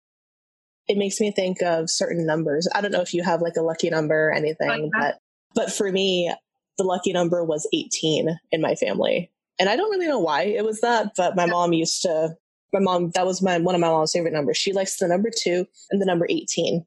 [0.88, 2.68] It makes me think of certain numbers.
[2.75, 5.18] I don't know if you have like a lucky number or anything, but,
[5.55, 6.33] but for me,
[6.79, 9.31] the lucky number was 18 in my family.
[9.59, 12.37] And I don't really know why it was that, but my mom used to
[12.73, 14.57] my mom, that was my one of my mom's favorite numbers.
[14.57, 16.85] She likes the number two and the number 18.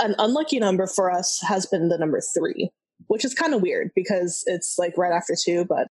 [0.00, 2.70] An unlucky number for us has been the number three,
[3.06, 5.88] which is kind of weird because it's like right after two, but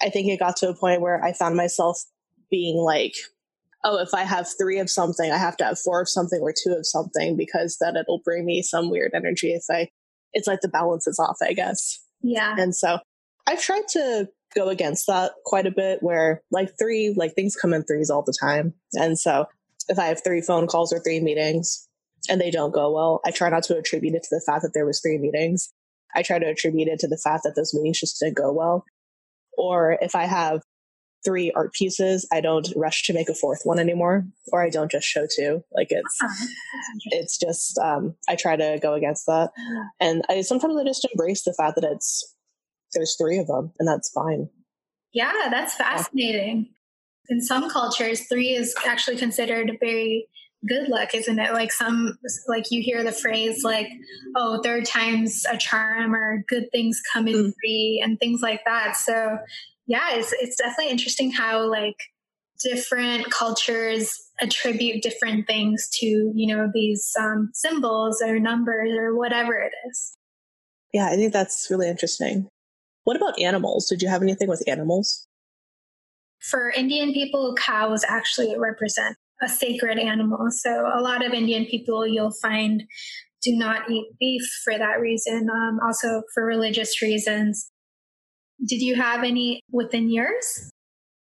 [0.00, 2.02] I think it got to a point where I found myself
[2.50, 3.14] being like,
[3.84, 6.52] oh, if I have three of something, I have to have four of something or
[6.52, 9.90] two of something because then it'll bring me some weird energy if I,
[10.32, 12.00] it's like the balance is off, I guess.
[12.22, 12.56] Yeah.
[12.58, 12.98] And so
[13.46, 17.74] I've tried to go against that quite a bit where like three, like things come
[17.74, 18.72] in threes all the time.
[18.94, 19.46] And so
[19.88, 21.86] if I have three phone calls or three meetings
[22.28, 24.72] and they don't go well, I try not to attribute it to the fact that
[24.72, 25.72] there was three meetings.
[26.14, 28.84] I try to attribute it to the fact that those meetings just didn't go well.
[29.56, 30.62] Or if I have
[31.24, 34.90] three art pieces, I don't rush to make a fourth one anymore, or I don't
[34.90, 35.62] just show two.
[35.72, 36.46] Like it's, uh-huh.
[37.12, 39.50] it's just um, I try to go against that,
[40.00, 42.34] and I sometimes I just embrace the fact that it's
[42.92, 44.48] there's three of them, and that's fine.
[45.12, 46.70] Yeah, that's fascinating.
[47.28, 50.28] In some cultures, three is actually considered very
[50.66, 51.52] good luck, isn't it?
[51.52, 53.88] Like some, like you hear the phrase like,
[54.36, 57.52] "Oh, third time's a charm," or "good things come in mm.
[57.60, 58.96] three," and things like that.
[58.96, 59.38] So,
[59.86, 61.96] yeah, it's it's definitely interesting how like
[62.62, 69.54] different cultures attribute different things to you know these um, symbols or numbers or whatever
[69.58, 70.16] it is.
[70.92, 72.48] Yeah, I think that's really interesting.
[73.04, 73.86] What about animals?
[73.86, 75.26] Did you have anything with animals?
[76.38, 80.48] For Indian people, cows actually represent a sacred animal.
[80.50, 82.84] So a lot of Indian people you'll find
[83.42, 87.70] do not eat beef for that reason, um, also for religious reasons.
[88.66, 90.70] Did you have any within yours?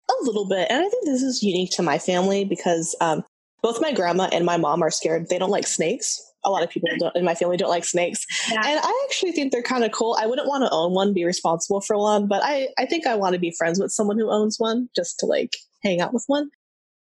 [0.09, 0.69] A little bit.
[0.71, 3.25] And I think this is unique to my family because um,
[3.63, 5.29] both my grandma and my mom are scared.
[5.29, 8.25] They don't like snakes a lot of people in my family don't like snakes.
[8.51, 8.63] Yeah.
[8.65, 10.17] And I actually think they're kind of cool.
[10.19, 13.17] I wouldn't want to own one, be responsible for one, but I, I think I
[13.17, 16.25] want to be friends with someone who owns one just to like hang out with
[16.27, 16.51] one.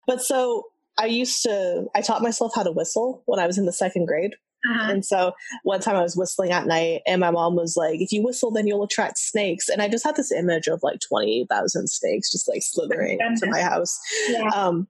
[0.06, 0.64] But so
[0.98, 4.06] I used to, I taught myself how to whistle when I was in the second
[4.06, 4.34] grade.
[4.68, 4.90] Uh-huh.
[4.90, 5.32] And so
[5.62, 8.50] one time I was whistling at night, and my mom was like, If you whistle,
[8.50, 9.68] then you'll attract snakes.
[9.68, 13.60] And I just had this image of like 20,000 snakes just like slithering to my
[13.60, 13.98] house.
[14.28, 14.48] Yeah.
[14.48, 14.88] Um,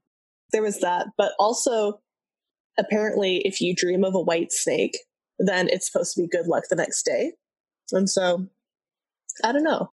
[0.53, 1.09] there was that.
[1.19, 2.01] But also,
[2.79, 4.97] apparently if you dream of a white snake,
[5.39, 7.33] then it's supposed to be good luck the next day.
[7.93, 8.47] And so
[9.45, 9.91] I don't know.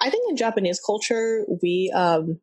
[0.00, 2.40] I think in Japanese culture, we, um,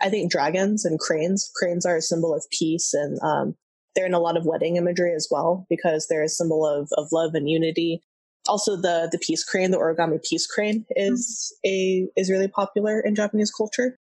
[0.00, 3.54] I think dragons and cranes, cranes are a symbol of peace and, um,
[3.96, 7.08] they're in a lot of wedding imagery as well because they're a symbol of, of
[7.12, 8.02] love and unity.
[8.46, 13.16] Also, the the peace crane, the origami peace crane, is a is really popular in
[13.16, 13.98] Japanese culture,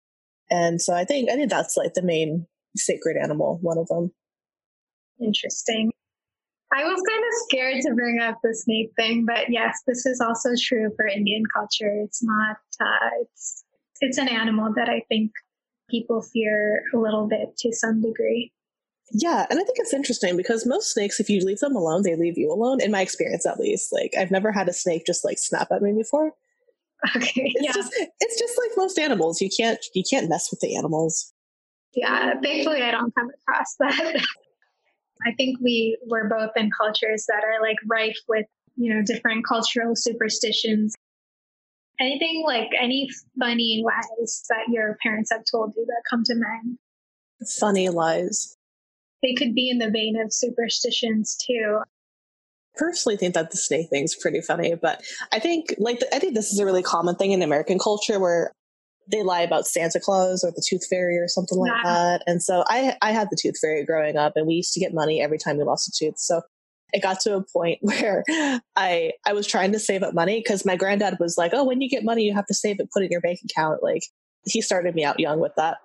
[0.50, 2.48] and so I think I think that's like the main
[2.78, 4.14] sacred animal, one of them.
[5.20, 5.92] Interesting.
[6.72, 10.22] I was kind of scared to bring up the snake thing, but yes, this is
[10.22, 11.92] also true for Indian culture.
[12.04, 13.66] It's not, uh, it's,
[14.02, 15.32] it's an animal that I think
[15.90, 18.52] people fear a little bit to some degree.
[19.12, 22.16] Yeah, and I think it's interesting because most snakes, if you leave them alone, they
[22.16, 22.80] leave you alone.
[22.82, 25.82] In my experience, at least, like I've never had a snake just like snap at
[25.82, 26.34] me before.
[27.16, 27.72] Okay, it's yeah.
[27.74, 29.42] just it's just like most animals.
[29.42, 31.34] You can't you can't mess with the animals.
[31.96, 34.24] Yeah, thankfully I don't come across that.
[35.26, 39.46] I think we were both in cultures that are like rife with, you know, different
[39.46, 40.94] cultural superstitions.
[42.00, 46.78] Anything like any funny lies that your parents have told you that come to mind?
[47.60, 48.56] Funny lies.
[49.22, 51.80] They could be in the vein of superstitions too.
[52.76, 55.02] Personally, think that the snake thing's pretty funny, but
[55.34, 58.54] I think like I think this is a really common thing in American culture where
[59.12, 61.92] they lie about Santa Claus or the Tooth Fairy or something like yeah.
[61.92, 62.24] that.
[62.28, 64.94] And so I I had the Tooth Fairy growing up, and we used to get
[64.94, 66.18] money every time we lost a tooth.
[66.18, 66.42] So
[66.94, 68.24] it got to a point where
[68.76, 71.82] I I was trying to save up money because my granddad was like, "Oh, when
[71.82, 74.04] you get money, you have to save it, put it in your bank account." Like
[74.46, 75.78] he started me out young with that,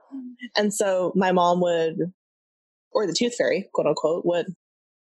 [0.56, 2.12] and so my mom would,
[2.92, 4.46] or the Tooth Fairy, quote unquote, would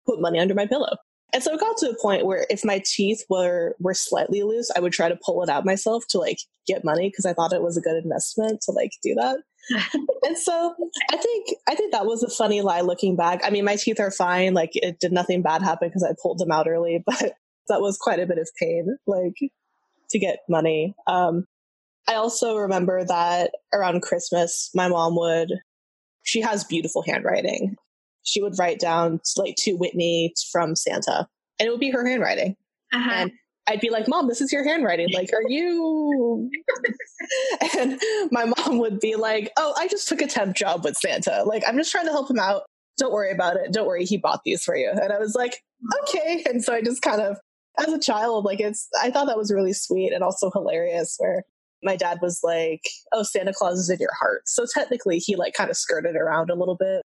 [0.07, 0.97] put money under my pillow.
[1.33, 4.71] And so it got to a point where if my teeth were were slightly loose,
[4.75, 7.53] I would try to pull it out myself to like get money because I thought
[7.53, 9.39] it was a good investment to like do that.
[10.23, 10.75] and so
[11.11, 13.41] I think I think that was a funny lie looking back.
[13.45, 14.55] I mean, my teeth are fine.
[14.55, 17.35] Like it did nothing bad happen because I pulled them out early, but
[17.69, 19.37] that was quite a bit of pain, like
[20.11, 20.95] to get money.
[21.07, 21.47] Um,
[22.09, 25.53] I also remember that around Christmas, my mom would.
[26.23, 27.77] She has beautiful handwriting,
[28.27, 31.27] she would write down like to Whitney from Santa,
[31.59, 32.57] and it would be her handwriting.
[32.93, 33.11] Uh-huh.
[33.11, 33.33] And
[33.69, 35.09] I'd be like, Mom, this is your handwriting.
[35.13, 36.51] Like, are you?
[37.77, 38.01] and
[38.31, 41.43] my mom would be like, Oh, I just took a temp job with Santa.
[41.45, 42.63] Like, I'm just trying to help him out.
[42.99, 43.73] Don't worry about it.
[43.73, 44.05] Don't worry.
[44.05, 44.91] He bought these for you.
[44.91, 45.61] And I was like,
[46.03, 46.45] Okay.
[46.49, 47.39] And so I just kind of,
[47.79, 51.43] as a child, like, it's, I thought that was really sweet and also hilarious where
[51.83, 55.55] my dad was like, "Oh, Santa Claus is in your heart." So technically, he like
[55.55, 57.03] kind of skirted around a little bit.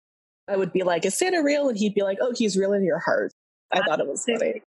[0.47, 2.83] I would be like, "Is Santa real?" And he'd be like, "Oh, he's real in
[2.83, 3.33] your heart."
[3.71, 4.61] I thought it was funny.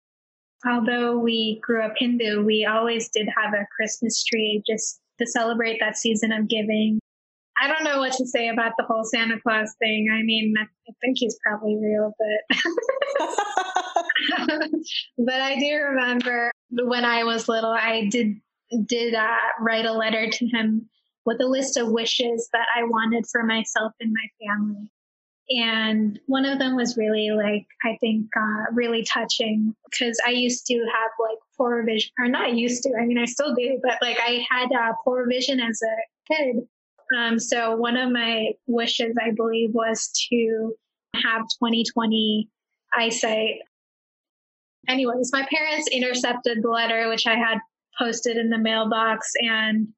[0.66, 5.79] Although we grew up Hindu, we always did have a Christmas tree just to celebrate
[5.81, 6.99] that season of giving.
[7.61, 10.09] I don't know what to say about the whole Santa Claus thing.
[10.12, 12.59] I mean, I think he's probably real, but
[15.18, 18.37] but I do remember when I was little, I did
[18.87, 20.88] did uh, write a letter to him
[21.25, 24.90] with a list of wishes that I wanted for myself and my family.
[25.51, 30.67] And one of them was really like, I think, uh, really touching because I used
[30.67, 33.95] to have like poor vision, or not used to, I mean, I still do, but
[34.03, 36.69] like I had uh, poor vision as a kid.
[37.17, 40.75] Um, so one of my wishes, I believe, was to
[41.15, 42.49] have 2020
[42.95, 43.61] eyesight.
[44.87, 47.59] Anyways, my parents intercepted the letter, which I had
[47.99, 49.89] posted in the mailbox, and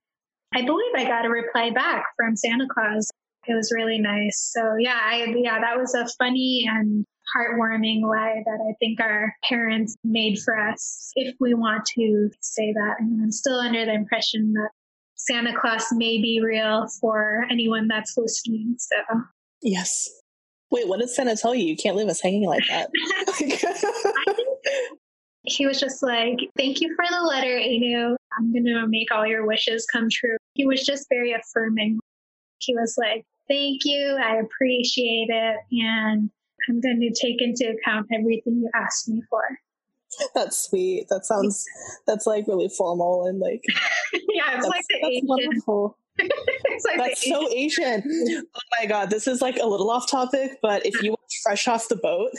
[0.54, 3.10] I believe I got a reply back from Santa Claus.
[3.46, 4.52] It was really nice.
[4.52, 9.34] So yeah, I, yeah, that was a funny and heartwarming lie that I think our
[9.48, 12.96] parents made for us, if we want to say that.
[12.98, 14.70] And I'm still under the impression that
[15.14, 18.76] Santa Claus may be real for anyone that's listening.
[18.78, 18.96] So
[19.62, 20.08] yes.
[20.70, 21.66] Wait, what did Santa tell you?
[21.66, 22.90] You can't leave us hanging like that.
[25.44, 28.16] he was just like, Thank you for the letter, Anu.
[28.38, 30.36] I'm going to make all your wishes come true.
[30.54, 31.98] He was just very affirming.
[32.70, 34.16] He was like, Thank you.
[34.22, 35.56] I appreciate it.
[35.72, 36.30] And
[36.68, 39.42] I'm going to take into account everything you asked me for.
[40.36, 41.06] That's sweet.
[41.08, 41.64] That sounds,
[42.04, 43.62] that's like really formal and like.
[44.12, 45.26] yeah, it's like the that's Asian.
[45.28, 45.96] Wonderful.
[46.18, 48.02] like that's so Asian.
[48.06, 49.10] Oh my God.
[49.10, 52.30] This is like a little off topic, but if you watch Fresh Off the Boat,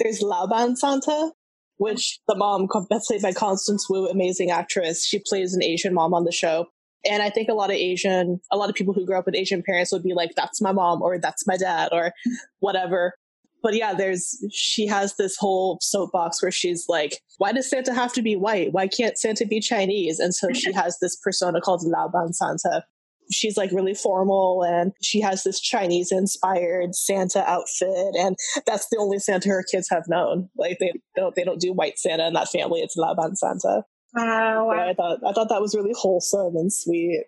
[0.00, 1.30] there's Laoban Santa,
[1.76, 5.06] which the mom, played by Constance Wu, amazing actress.
[5.06, 6.66] She plays an Asian mom on the show.
[7.04, 9.34] And I think a lot of Asian, a lot of people who grew up with
[9.34, 12.12] Asian parents would be like, that's my mom or that's my dad or
[12.60, 13.14] whatever.
[13.62, 18.12] But yeah, there's, she has this whole soapbox where she's like, why does Santa have
[18.12, 18.72] to be white?
[18.72, 20.18] Why can't Santa be Chinese?
[20.18, 22.84] And so she has this persona called Laoban Santa.
[23.32, 28.14] She's like really formal and she has this Chinese inspired Santa outfit.
[28.16, 30.48] And that's the only Santa her kids have known.
[30.56, 32.80] Like they don't, they don't do white Santa in that family.
[32.82, 33.82] It's Laoban Santa.
[34.14, 34.70] Wow.
[34.70, 37.24] I thought I thought that was really wholesome and sweet.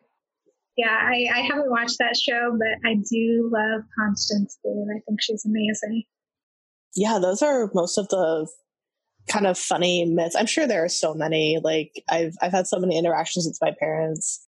[0.76, 4.86] Yeah, I, I haven't watched that show, but I do love Constance Wu.
[4.96, 6.04] I think she's amazing.
[6.94, 8.48] Yeah, those are most of the
[9.28, 10.36] kind of funny myths.
[10.36, 11.58] I'm sure there are so many.
[11.62, 14.46] Like I've I've had so many interactions with my parents.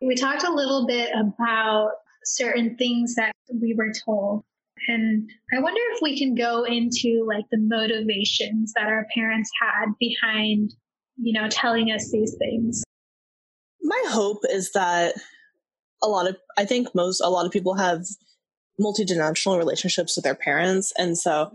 [0.00, 1.90] We talked a little bit about
[2.24, 4.44] certain things that we were told.
[4.88, 9.92] And I wonder if we can go into like the motivations that our parents had
[9.98, 10.72] behind
[11.20, 12.82] you know, telling us these things.
[13.82, 15.14] My hope is that
[16.02, 18.04] a lot of, I think most, a lot of people have
[18.78, 20.92] multi-dimensional relationships with their parents.
[20.96, 21.52] And so,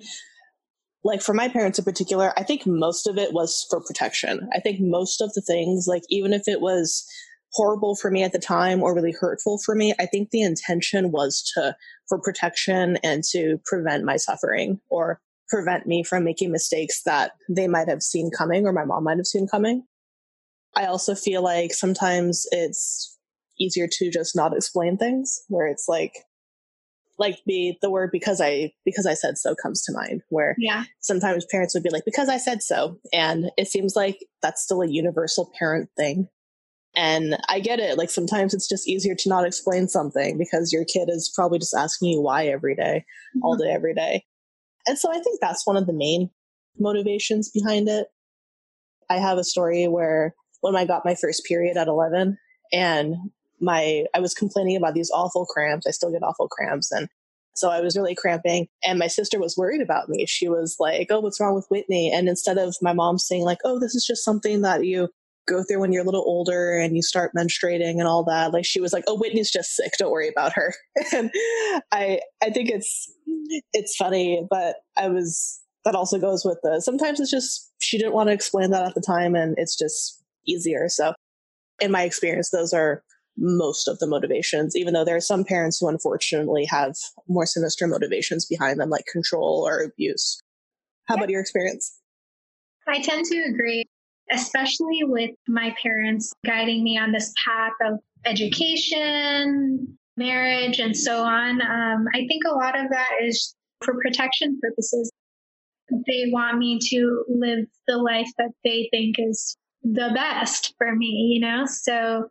[1.03, 4.49] like for my parents in particular, I think most of it was for protection.
[4.53, 7.05] I think most of the things, like even if it was
[7.53, 11.11] horrible for me at the time or really hurtful for me, I think the intention
[11.11, 11.75] was to,
[12.09, 17.67] for protection and to prevent my suffering or prevent me from making mistakes that they
[17.67, 19.83] might have seen coming or my mom might have seen coming.
[20.75, 23.17] I also feel like sometimes it's
[23.59, 26.13] easier to just not explain things where it's like
[27.17, 30.83] like the the word because I because I said so comes to mind where yeah.
[30.99, 34.81] sometimes parents would be like because I said so and it seems like that's still
[34.81, 36.27] a universal parent thing.
[36.97, 37.97] And I get it.
[37.97, 41.75] Like sometimes it's just easier to not explain something because your kid is probably just
[41.75, 43.03] asking you why every day,
[43.35, 43.43] mm-hmm.
[43.43, 44.23] all day, every day.
[44.87, 46.29] And so I think that's one of the main
[46.77, 48.07] motivations behind it.
[49.09, 52.37] I have a story where when I got my first period at 11
[52.73, 53.15] and
[53.59, 55.87] my, I was complaining about these awful cramps.
[55.87, 56.91] I still get awful cramps.
[56.91, 57.07] And
[57.53, 60.25] so I was really cramping and my sister was worried about me.
[60.25, 62.11] She was like, Oh, what's wrong with Whitney?
[62.13, 65.09] And instead of my mom saying like, Oh, this is just something that you
[65.47, 68.65] go through when you're a little older and you start menstruating and all that, like
[68.65, 69.91] she was like, Oh, Whitney's just sick.
[69.97, 70.73] Don't worry about her.
[71.13, 71.31] and
[71.91, 73.11] I, I think it's,
[73.73, 78.13] it's funny, but I was, that also goes with the, sometimes it's just, she didn't
[78.13, 80.89] want to explain that at the time and it's just easier.
[80.89, 81.13] So
[81.79, 83.03] in my experience, those are
[83.37, 86.95] most of the motivations, even though there are some parents who unfortunately have
[87.27, 90.39] more sinister motivations behind them, like control or abuse.
[91.05, 91.19] How yeah.
[91.19, 91.99] about your experience?
[92.87, 93.85] I tend to agree,
[94.31, 101.61] especially with my parents guiding me on this path of education, marriage and so on.
[101.61, 105.11] Um, I think a lot of that is for protection purposes.
[105.89, 111.31] They want me to live the life that they think is the best for me,
[111.33, 111.65] you know?
[111.65, 112.29] So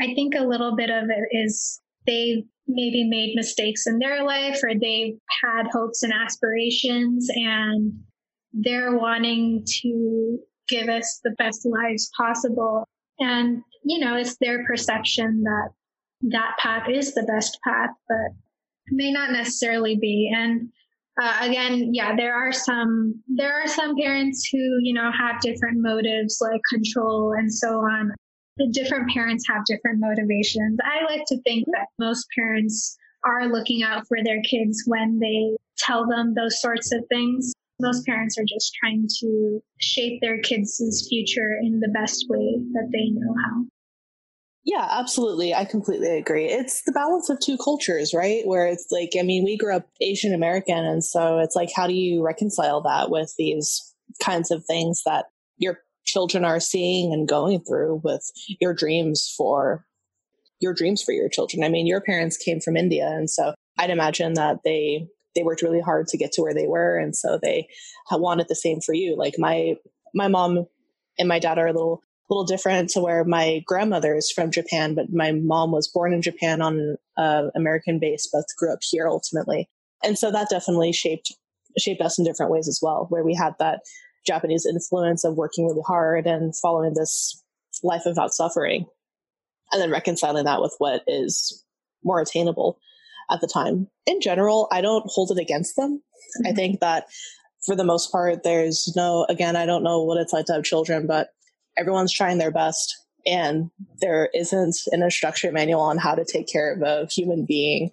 [0.00, 4.60] I think a little bit of it is they maybe made mistakes in their life
[4.62, 7.92] or they've had hopes and aspirations and
[8.52, 10.38] they're wanting to
[10.68, 12.86] give us the best lives possible.
[13.18, 15.70] And, you know, it's their perception that
[16.22, 18.34] that path is the best path, but
[18.90, 20.32] may not necessarily be.
[20.34, 20.70] And
[21.20, 25.78] uh, again, yeah, there are some there are some parents who you know have different
[25.80, 28.12] motives like control and so on.
[28.58, 30.78] The different parents have different motivations.
[30.84, 35.56] I like to think that most parents are looking out for their kids when they
[35.78, 37.52] tell them those sorts of things.
[37.80, 42.88] Most parents are just trying to shape their kids' future in the best way that
[42.92, 43.64] they know how.
[44.64, 45.54] Yeah, absolutely.
[45.54, 46.46] I completely agree.
[46.46, 48.44] It's the balance of two cultures, right?
[48.46, 50.84] Where it's like, I mean, we grew up Asian American.
[50.84, 55.26] And so it's like, how do you reconcile that with these kinds of things that
[55.56, 58.28] your children are seeing and going through with
[58.60, 59.86] your dreams for
[60.60, 61.62] your dreams for your children?
[61.62, 63.06] I mean, your parents came from India.
[63.06, 65.06] And so I'd imagine that they,
[65.36, 66.98] they worked really hard to get to where they were.
[66.98, 67.68] And so they
[68.10, 69.16] wanted the same for you.
[69.16, 69.76] Like my,
[70.14, 70.66] my mom
[71.18, 74.94] and my dad are a little little different to where my grandmother is from Japan,
[74.94, 79.06] but my mom was born in Japan on uh, American base, but grew up here
[79.06, 79.68] ultimately.
[80.02, 81.32] And so that definitely shaped
[81.78, 83.80] shaped us in different ways as well, where we had that
[84.26, 87.42] Japanese influence of working really hard and following this
[87.82, 88.86] life without suffering,
[89.72, 91.62] and then reconciling that with what is
[92.02, 92.78] more attainable
[93.30, 93.88] at the time.
[94.06, 95.96] In general, I don't hold it against them.
[95.98, 96.46] Mm-hmm.
[96.46, 97.06] I think that
[97.64, 100.64] for the most part, there's no, again, I don't know what it's like to have
[100.64, 101.30] children, but
[101.76, 102.94] everyone's trying their best
[103.26, 103.70] and
[104.00, 107.90] there isn't an instruction manual on how to take care of a human being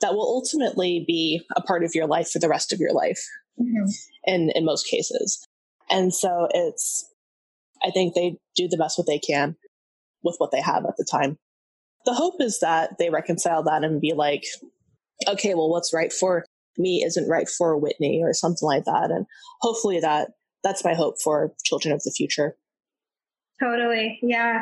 [0.00, 3.20] that will ultimately be a part of your life for the rest of your life
[3.60, 3.86] mm-hmm.
[4.24, 5.44] in, in most cases.
[5.90, 7.10] And so it's,
[7.82, 9.56] I think they do the best what they can
[10.22, 11.38] with what they have at the time.
[12.04, 14.44] The hope is that they reconcile that and be like,
[15.28, 16.44] okay, well, what's right for
[16.78, 19.10] me isn't right for Whitney or something like that.
[19.10, 19.26] And
[19.60, 20.30] hopefully that
[20.62, 22.56] that's my hope for children of the future.
[23.62, 24.18] Totally.
[24.22, 24.60] Yeah.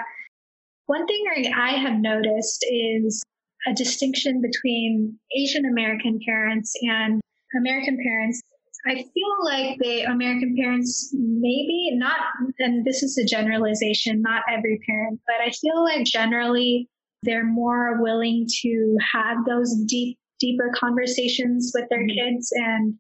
[0.86, 1.24] One thing
[1.56, 3.22] I have noticed is
[3.66, 7.20] a distinction between Asian American parents and
[7.58, 8.40] American parents.
[8.86, 12.18] I feel like the American parents maybe not,
[12.58, 16.90] and this is a generalization, not every parent, but I feel like generally
[17.22, 22.34] they're more willing to have those deep, deeper conversations with their mm-hmm.
[22.34, 22.52] kids.
[22.54, 22.94] And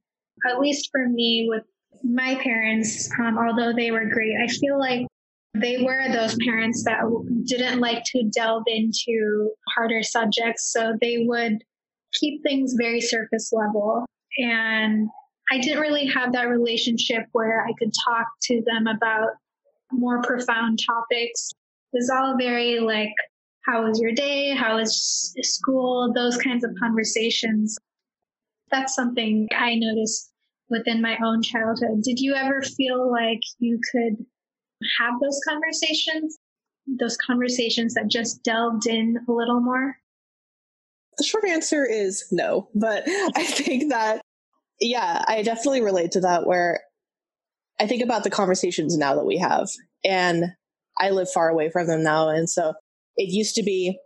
[0.48, 1.64] at least for me, with
[2.02, 5.06] my parents, um, although they were great, I feel like
[5.54, 7.00] they were those parents that
[7.44, 10.72] didn't like to delve into harder subjects.
[10.72, 11.58] So they would
[12.14, 14.04] keep things very surface level.
[14.38, 15.08] And
[15.52, 19.28] I didn't really have that relationship where I could talk to them about
[19.92, 21.50] more profound topics.
[21.92, 23.14] It was all very like,
[23.66, 24.54] how was your day?
[24.54, 26.12] How was school?
[26.14, 27.76] Those kinds of conversations.
[28.70, 30.30] That's something I noticed
[30.68, 32.02] within my own childhood.
[32.02, 34.24] Did you ever feel like you could
[35.00, 36.38] have those conversations,
[37.00, 39.96] those conversations that just delved in a little more?
[41.16, 44.20] The short answer is no, but I think that,
[44.80, 46.80] yeah, I definitely relate to that where
[47.80, 49.68] I think about the conversations now that we have,
[50.04, 50.44] and
[51.00, 52.28] I live far away from them now.
[52.28, 52.74] And so
[53.16, 53.98] it used to be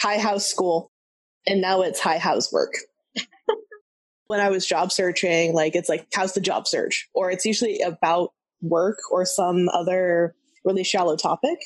[0.00, 0.90] high house school,
[1.46, 2.72] and now it's high house work.
[4.26, 7.08] when I was job searching, like it's like, how's the job search?
[7.14, 8.30] Or it's usually about
[8.62, 10.34] work or some other
[10.64, 11.58] really shallow topic.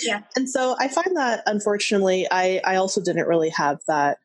[0.00, 0.22] Yeah.
[0.34, 4.18] And so I find that unfortunately I I also didn't really have that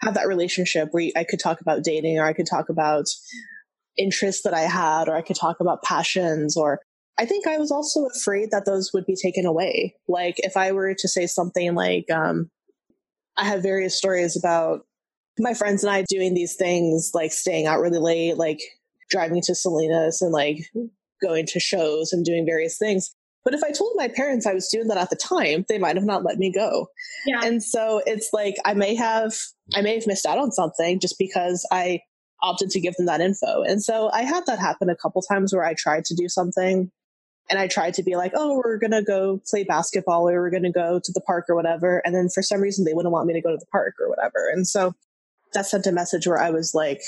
[0.00, 3.06] have that relationship where I could talk about dating or I could talk about
[3.98, 6.80] interests that I had or I could talk about passions or
[7.20, 9.94] I think I was also afraid that those would be taken away.
[10.08, 12.50] Like if I were to say something like um
[13.36, 14.80] I have various stories about
[15.38, 18.60] my friends and I doing these things like staying out really late, like
[19.10, 20.60] driving to Salinas and like
[21.22, 23.14] going to shows and doing various things.
[23.44, 25.96] But if I told my parents I was doing that at the time, they might
[25.96, 26.86] have not let me go.
[27.26, 27.40] Yeah.
[27.42, 29.34] And so it's like I may have
[29.74, 32.00] I may have missed out on something just because I
[32.42, 33.62] opted to give them that info.
[33.62, 36.90] And so I had that happen a couple times where I tried to do something
[37.50, 40.50] and I tried to be like, oh, we're going to go play basketball or we're
[40.50, 42.00] going to go to the park or whatever.
[42.04, 44.08] And then for some reason, they wouldn't want me to go to the park or
[44.08, 44.48] whatever.
[44.52, 44.94] And so
[45.52, 47.00] that sent a message where I was like,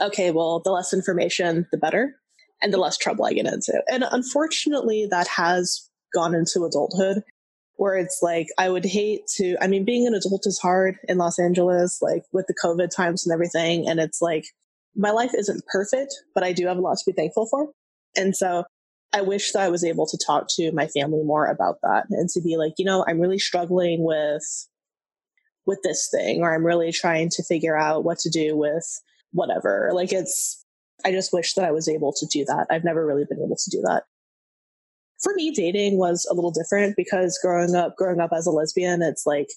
[0.00, 2.16] okay, well, the less information, the better
[2.62, 3.82] and the less trouble I get into.
[3.90, 7.22] And unfortunately, that has gone into adulthood
[7.76, 11.18] where it's like, I would hate to, I mean, being an adult is hard in
[11.18, 13.88] Los Angeles, like with the COVID times and everything.
[13.88, 14.44] And it's like,
[14.94, 17.68] my life isn't perfect, but I do have a lot to be thankful for.
[18.16, 18.64] And so
[19.16, 22.28] I wish that I was able to talk to my family more about that and
[22.30, 24.44] to be like, you know, I'm really struggling with
[25.64, 28.84] with this thing or I'm really trying to figure out what to do with
[29.32, 29.90] whatever.
[29.94, 30.62] Like it's
[31.02, 32.66] I just wish that I was able to do that.
[32.70, 34.04] I've never really been able to do that.
[35.22, 39.00] For me, dating was a little different because growing up, growing up as a lesbian,
[39.00, 39.48] it's like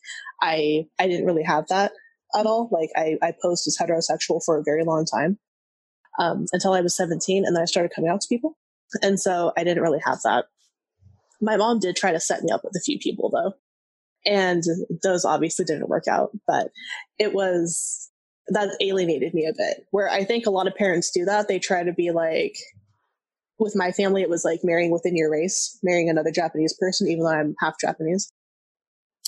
[0.41, 1.91] I I didn't really have that
[2.33, 2.69] at all.
[2.71, 5.37] Like I, I posed as heterosexual for a very long time
[6.17, 8.55] um, until I was 17, and then I started coming out to people,
[9.01, 10.45] and so I didn't really have that.
[11.41, 13.53] My mom did try to set me up with a few people though,
[14.25, 14.63] and
[15.03, 16.31] those obviously didn't work out.
[16.47, 16.71] But
[17.17, 18.09] it was
[18.47, 19.85] that alienated me a bit.
[19.91, 21.47] Where I think a lot of parents do that.
[21.47, 22.57] They try to be like,
[23.59, 27.23] with my family, it was like marrying within your race, marrying another Japanese person, even
[27.23, 28.31] though I'm half Japanese.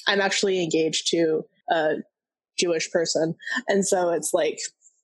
[0.07, 1.95] I'm actually engaged to a
[2.57, 3.35] Jewish person.
[3.67, 4.59] And so it's like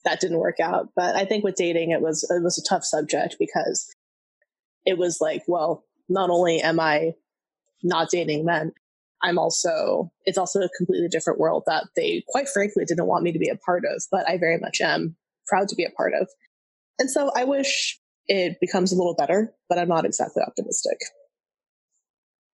[0.05, 0.89] that didn't work out.
[0.95, 3.93] But I think with dating it was it was a tough subject because
[4.87, 7.13] it was like, well, not only am I
[7.83, 8.71] not dating men,
[9.21, 13.33] I'm also it's also a completely different world that they quite frankly didn't want me
[13.33, 16.13] to be a part of, but I very much am proud to be a part
[16.19, 16.29] of.
[16.99, 20.99] And so I wish it becomes a little better, but I'm not exactly optimistic.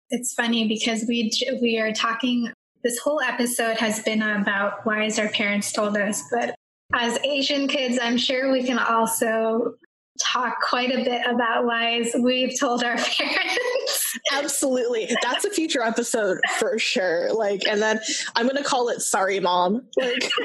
[0.09, 1.31] It's funny because we
[1.61, 2.51] we are talking
[2.83, 6.55] this whole episode has been about why is our parents told us, but
[6.93, 9.75] as Asian kids, I'm sure we can also
[10.21, 14.19] talk quite a bit about lies we've told our parents.
[14.31, 15.09] Absolutely.
[15.23, 17.33] That's a future episode for sure.
[17.33, 17.99] Like, and then
[18.35, 19.81] I'm going to call it Sorry Mom.
[19.97, 20.29] Like,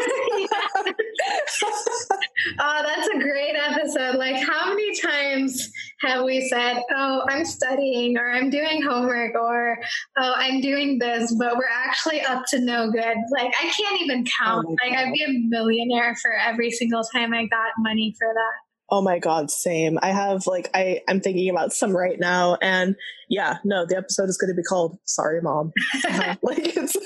[2.58, 4.16] oh, that's a great episode.
[4.16, 9.78] Like, how many times have we said, Oh, I'm studying or I'm doing homework or
[10.16, 13.16] Oh, I'm doing this, but we're actually up to no good?
[13.32, 14.66] Like, I can't even count.
[14.68, 18.67] Oh like, I'd be a millionaire for every single time I got money for that.
[18.90, 19.98] Oh my god, same.
[20.02, 22.96] I have like I I'm thinking about some right now, and
[23.28, 25.72] yeah, no, the episode is going to be called "Sorry, Mom."
[26.08, 26.96] Uh, like it's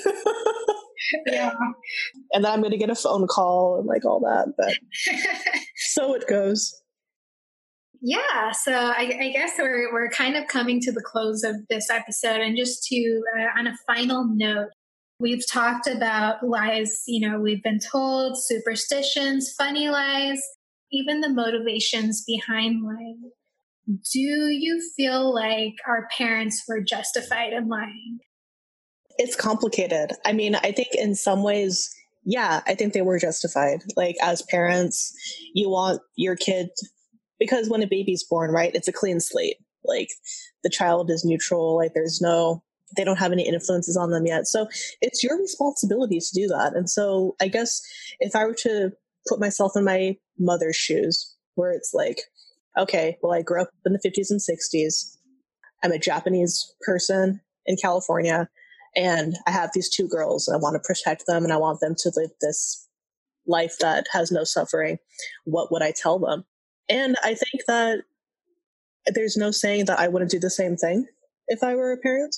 [1.27, 1.51] yeah,
[2.31, 4.77] and then I'm going to get a phone call and like all that, but
[5.75, 6.73] so it goes.
[8.05, 11.89] Yeah, so I, I, guess we're we're kind of coming to the close of this
[11.89, 14.69] episode, and just to uh, on a final note,
[15.19, 17.03] we've talked about lies.
[17.07, 20.41] You know, we've been told superstitions, funny lies
[20.93, 23.31] even the motivations behind lying.
[23.87, 28.19] Do you feel like our parents were justified in lying?
[29.17, 30.11] It's complicated.
[30.23, 33.83] I mean, I think in some ways, yeah, I think they were justified.
[33.97, 35.13] Like, as parents,
[35.53, 36.69] you want your kid,
[37.39, 39.57] because when a baby's born, right, it's a clean slate.
[39.83, 40.09] Like,
[40.63, 41.75] the child is neutral.
[41.75, 42.63] Like, there's no,
[42.95, 44.47] they don't have any influences on them yet.
[44.47, 44.67] So
[45.01, 46.73] it's your responsibility to do that.
[46.73, 47.81] And so I guess
[48.21, 48.93] if I were to
[49.27, 52.21] put myself in my mother's shoes, where it's like,
[52.77, 55.17] okay, well, I grew up in the 50s and 60s.
[55.83, 58.49] I'm a Japanese person in California,
[58.95, 61.79] and I have these two girls, and I want to protect them, and I want
[61.79, 62.87] them to live this
[63.45, 64.97] life that has no suffering.
[65.45, 66.45] What would I tell them?
[66.89, 68.03] And I think that
[69.07, 71.07] there's no saying that I wouldn't do the same thing
[71.47, 72.35] if I were a parent,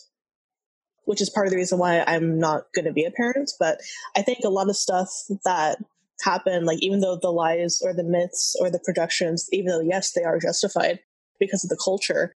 [1.05, 3.51] which is part of the reason why I'm not going to be a parent.
[3.59, 3.79] But
[4.15, 5.09] I think a lot of stuff
[5.45, 5.77] that
[6.21, 10.13] happen like even though the lies or the myths or the productions even though yes
[10.13, 10.99] they are justified
[11.39, 12.33] because of the culture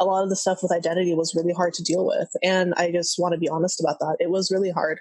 [0.00, 2.28] a lot of the stuff with identity was really hard to deal with.
[2.42, 4.16] And i just want to be honest about that.
[4.20, 5.00] It was really hard.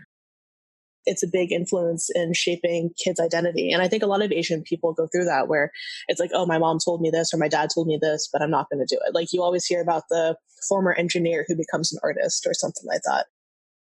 [1.06, 3.72] It's a big influence in shaping kids identity.
[3.72, 5.72] And i think a lot of asian people go through that where
[6.08, 8.42] it's like oh my mom told me this or my dad told me this but
[8.42, 9.14] i'm not going to do it.
[9.14, 10.36] Like you always hear about the
[10.68, 13.28] former engineer who becomes an artist or something like that.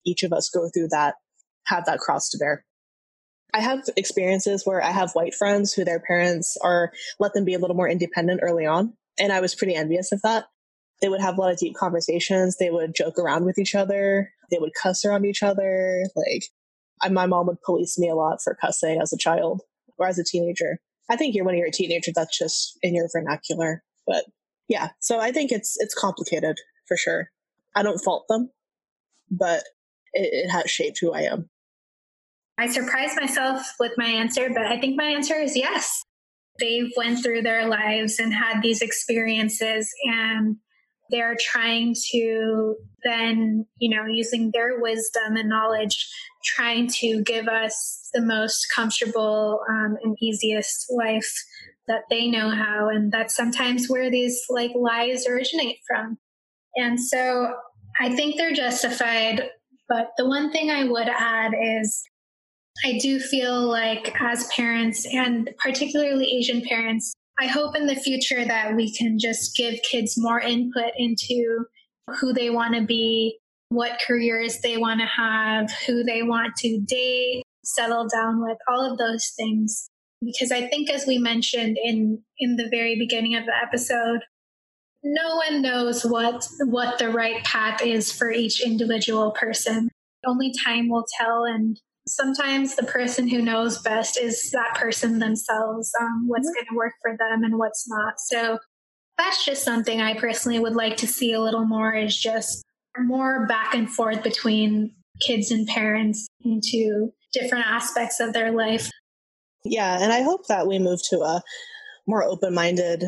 [0.06, 1.16] Each of us go through that
[1.66, 2.64] have that cross to bear
[3.56, 6.92] I have experiences where I have white friends who their parents are
[7.22, 8.94] let them be a little more independent early on.
[9.18, 10.48] And I was pretty envious of that.
[11.02, 12.58] They would have a lot of deep conversations.
[12.58, 14.30] They would joke around with each other.
[14.52, 16.04] They would cuss around each other.
[16.18, 19.62] Like my mom would police me a lot for cussing as a child
[19.98, 20.80] or as a teenager.
[21.10, 23.84] I think you're when you're a teenager, that's just in your vernacular.
[24.06, 24.26] But
[24.68, 26.58] yeah, so I think it's it's complicated
[26.90, 27.30] for sure.
[27.74, 28.50] I don't fault them,
[29.32, 29.64] but
[30.14, 31.50] it, it has shaped who I am.
[32.58, 36.04] I surprised myself with my answer, but I think my answer is yes.
[36.60, 40.58] They've went through their lives and had these experiences and
[41.10, 46.08] they're trying to then, you know, using their wisdom and knowledge,
[46.44, 51.32] trying to give us the most comfortable um, and easiest life
[51.88, 52.90] that they know how.
[52.90, 56.18] And that's sometimes where these like lies originate from.
[56.76, 57.54] And so
[58.00, 59.50] I think they're justified.
[59.88, 62.04] But the one thing I would add is
[62.84, 68.46] I do feel like as parents and particularly Asian parents, I hope in the future
[68.46, 71.66] that we can just give kids more input into
[72.20, 76.80] who they want to be, what careers they want to have, who they want to
[76.82, 79.90] date, settle down with, all of those things.
[80.22, 84.22] Because I think as we mentioned in in the very beginning of the episode,
[85.04, 89.90] no one knows what what the right path is for each individual person.
[90.26, 95.92] Only time will tell and sometimes the person who knows best is that person themselves
[96.00, 96.54] um, what's mm-hmm.
[96.54, 98.20] going to work for them and what's not.
[98.20, 98.60] So
[99.18, 102.64] that's just something i personally would like to see a little more is just
[103.00, 108.90] more back and forth between kids and parents into different aspects of their life.
[109.64, 111.42] Yeah and i hope that we move to a
[112.08, 113.06] more open-minded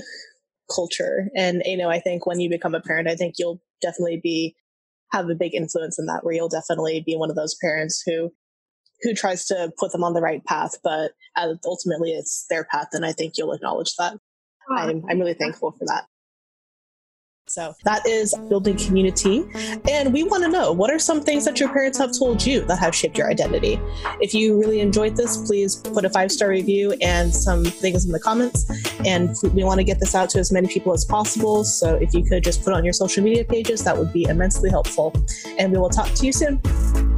[0.73, 1.29] culture.
[1.35, 4.55] And you know i think when you become a parent i think you'll definitely be
[5.11, 8.31] have a big influence in that where you'll definitely be one of those parents who
[9.01, 11.11] who tries to put them on the right path, but
[11.65, 14.17] ultimately it's their path, and I think you'll acknowledge that.
[14.69, 16.05] I'm, I'm really thankful for that.
[17.49, 19.45] So that is building community.
[19.89, 22.65] And we want to know what are some things that your parents have told you
[22.65, 23.79] that have shaped your identity?
[24.19, 28.11] If you really enjoyed this, please put a five star review and some things in
[28.11, 28.69] the comments.
[29.05, 31.63] And we want to get this out to as many people as possible.
[31.63, 34.69] So if you could just put on your social media pages, that would be immensely
[34.69, 35.15] helpful.
[35.57, 37.16] And we will talk to you soon.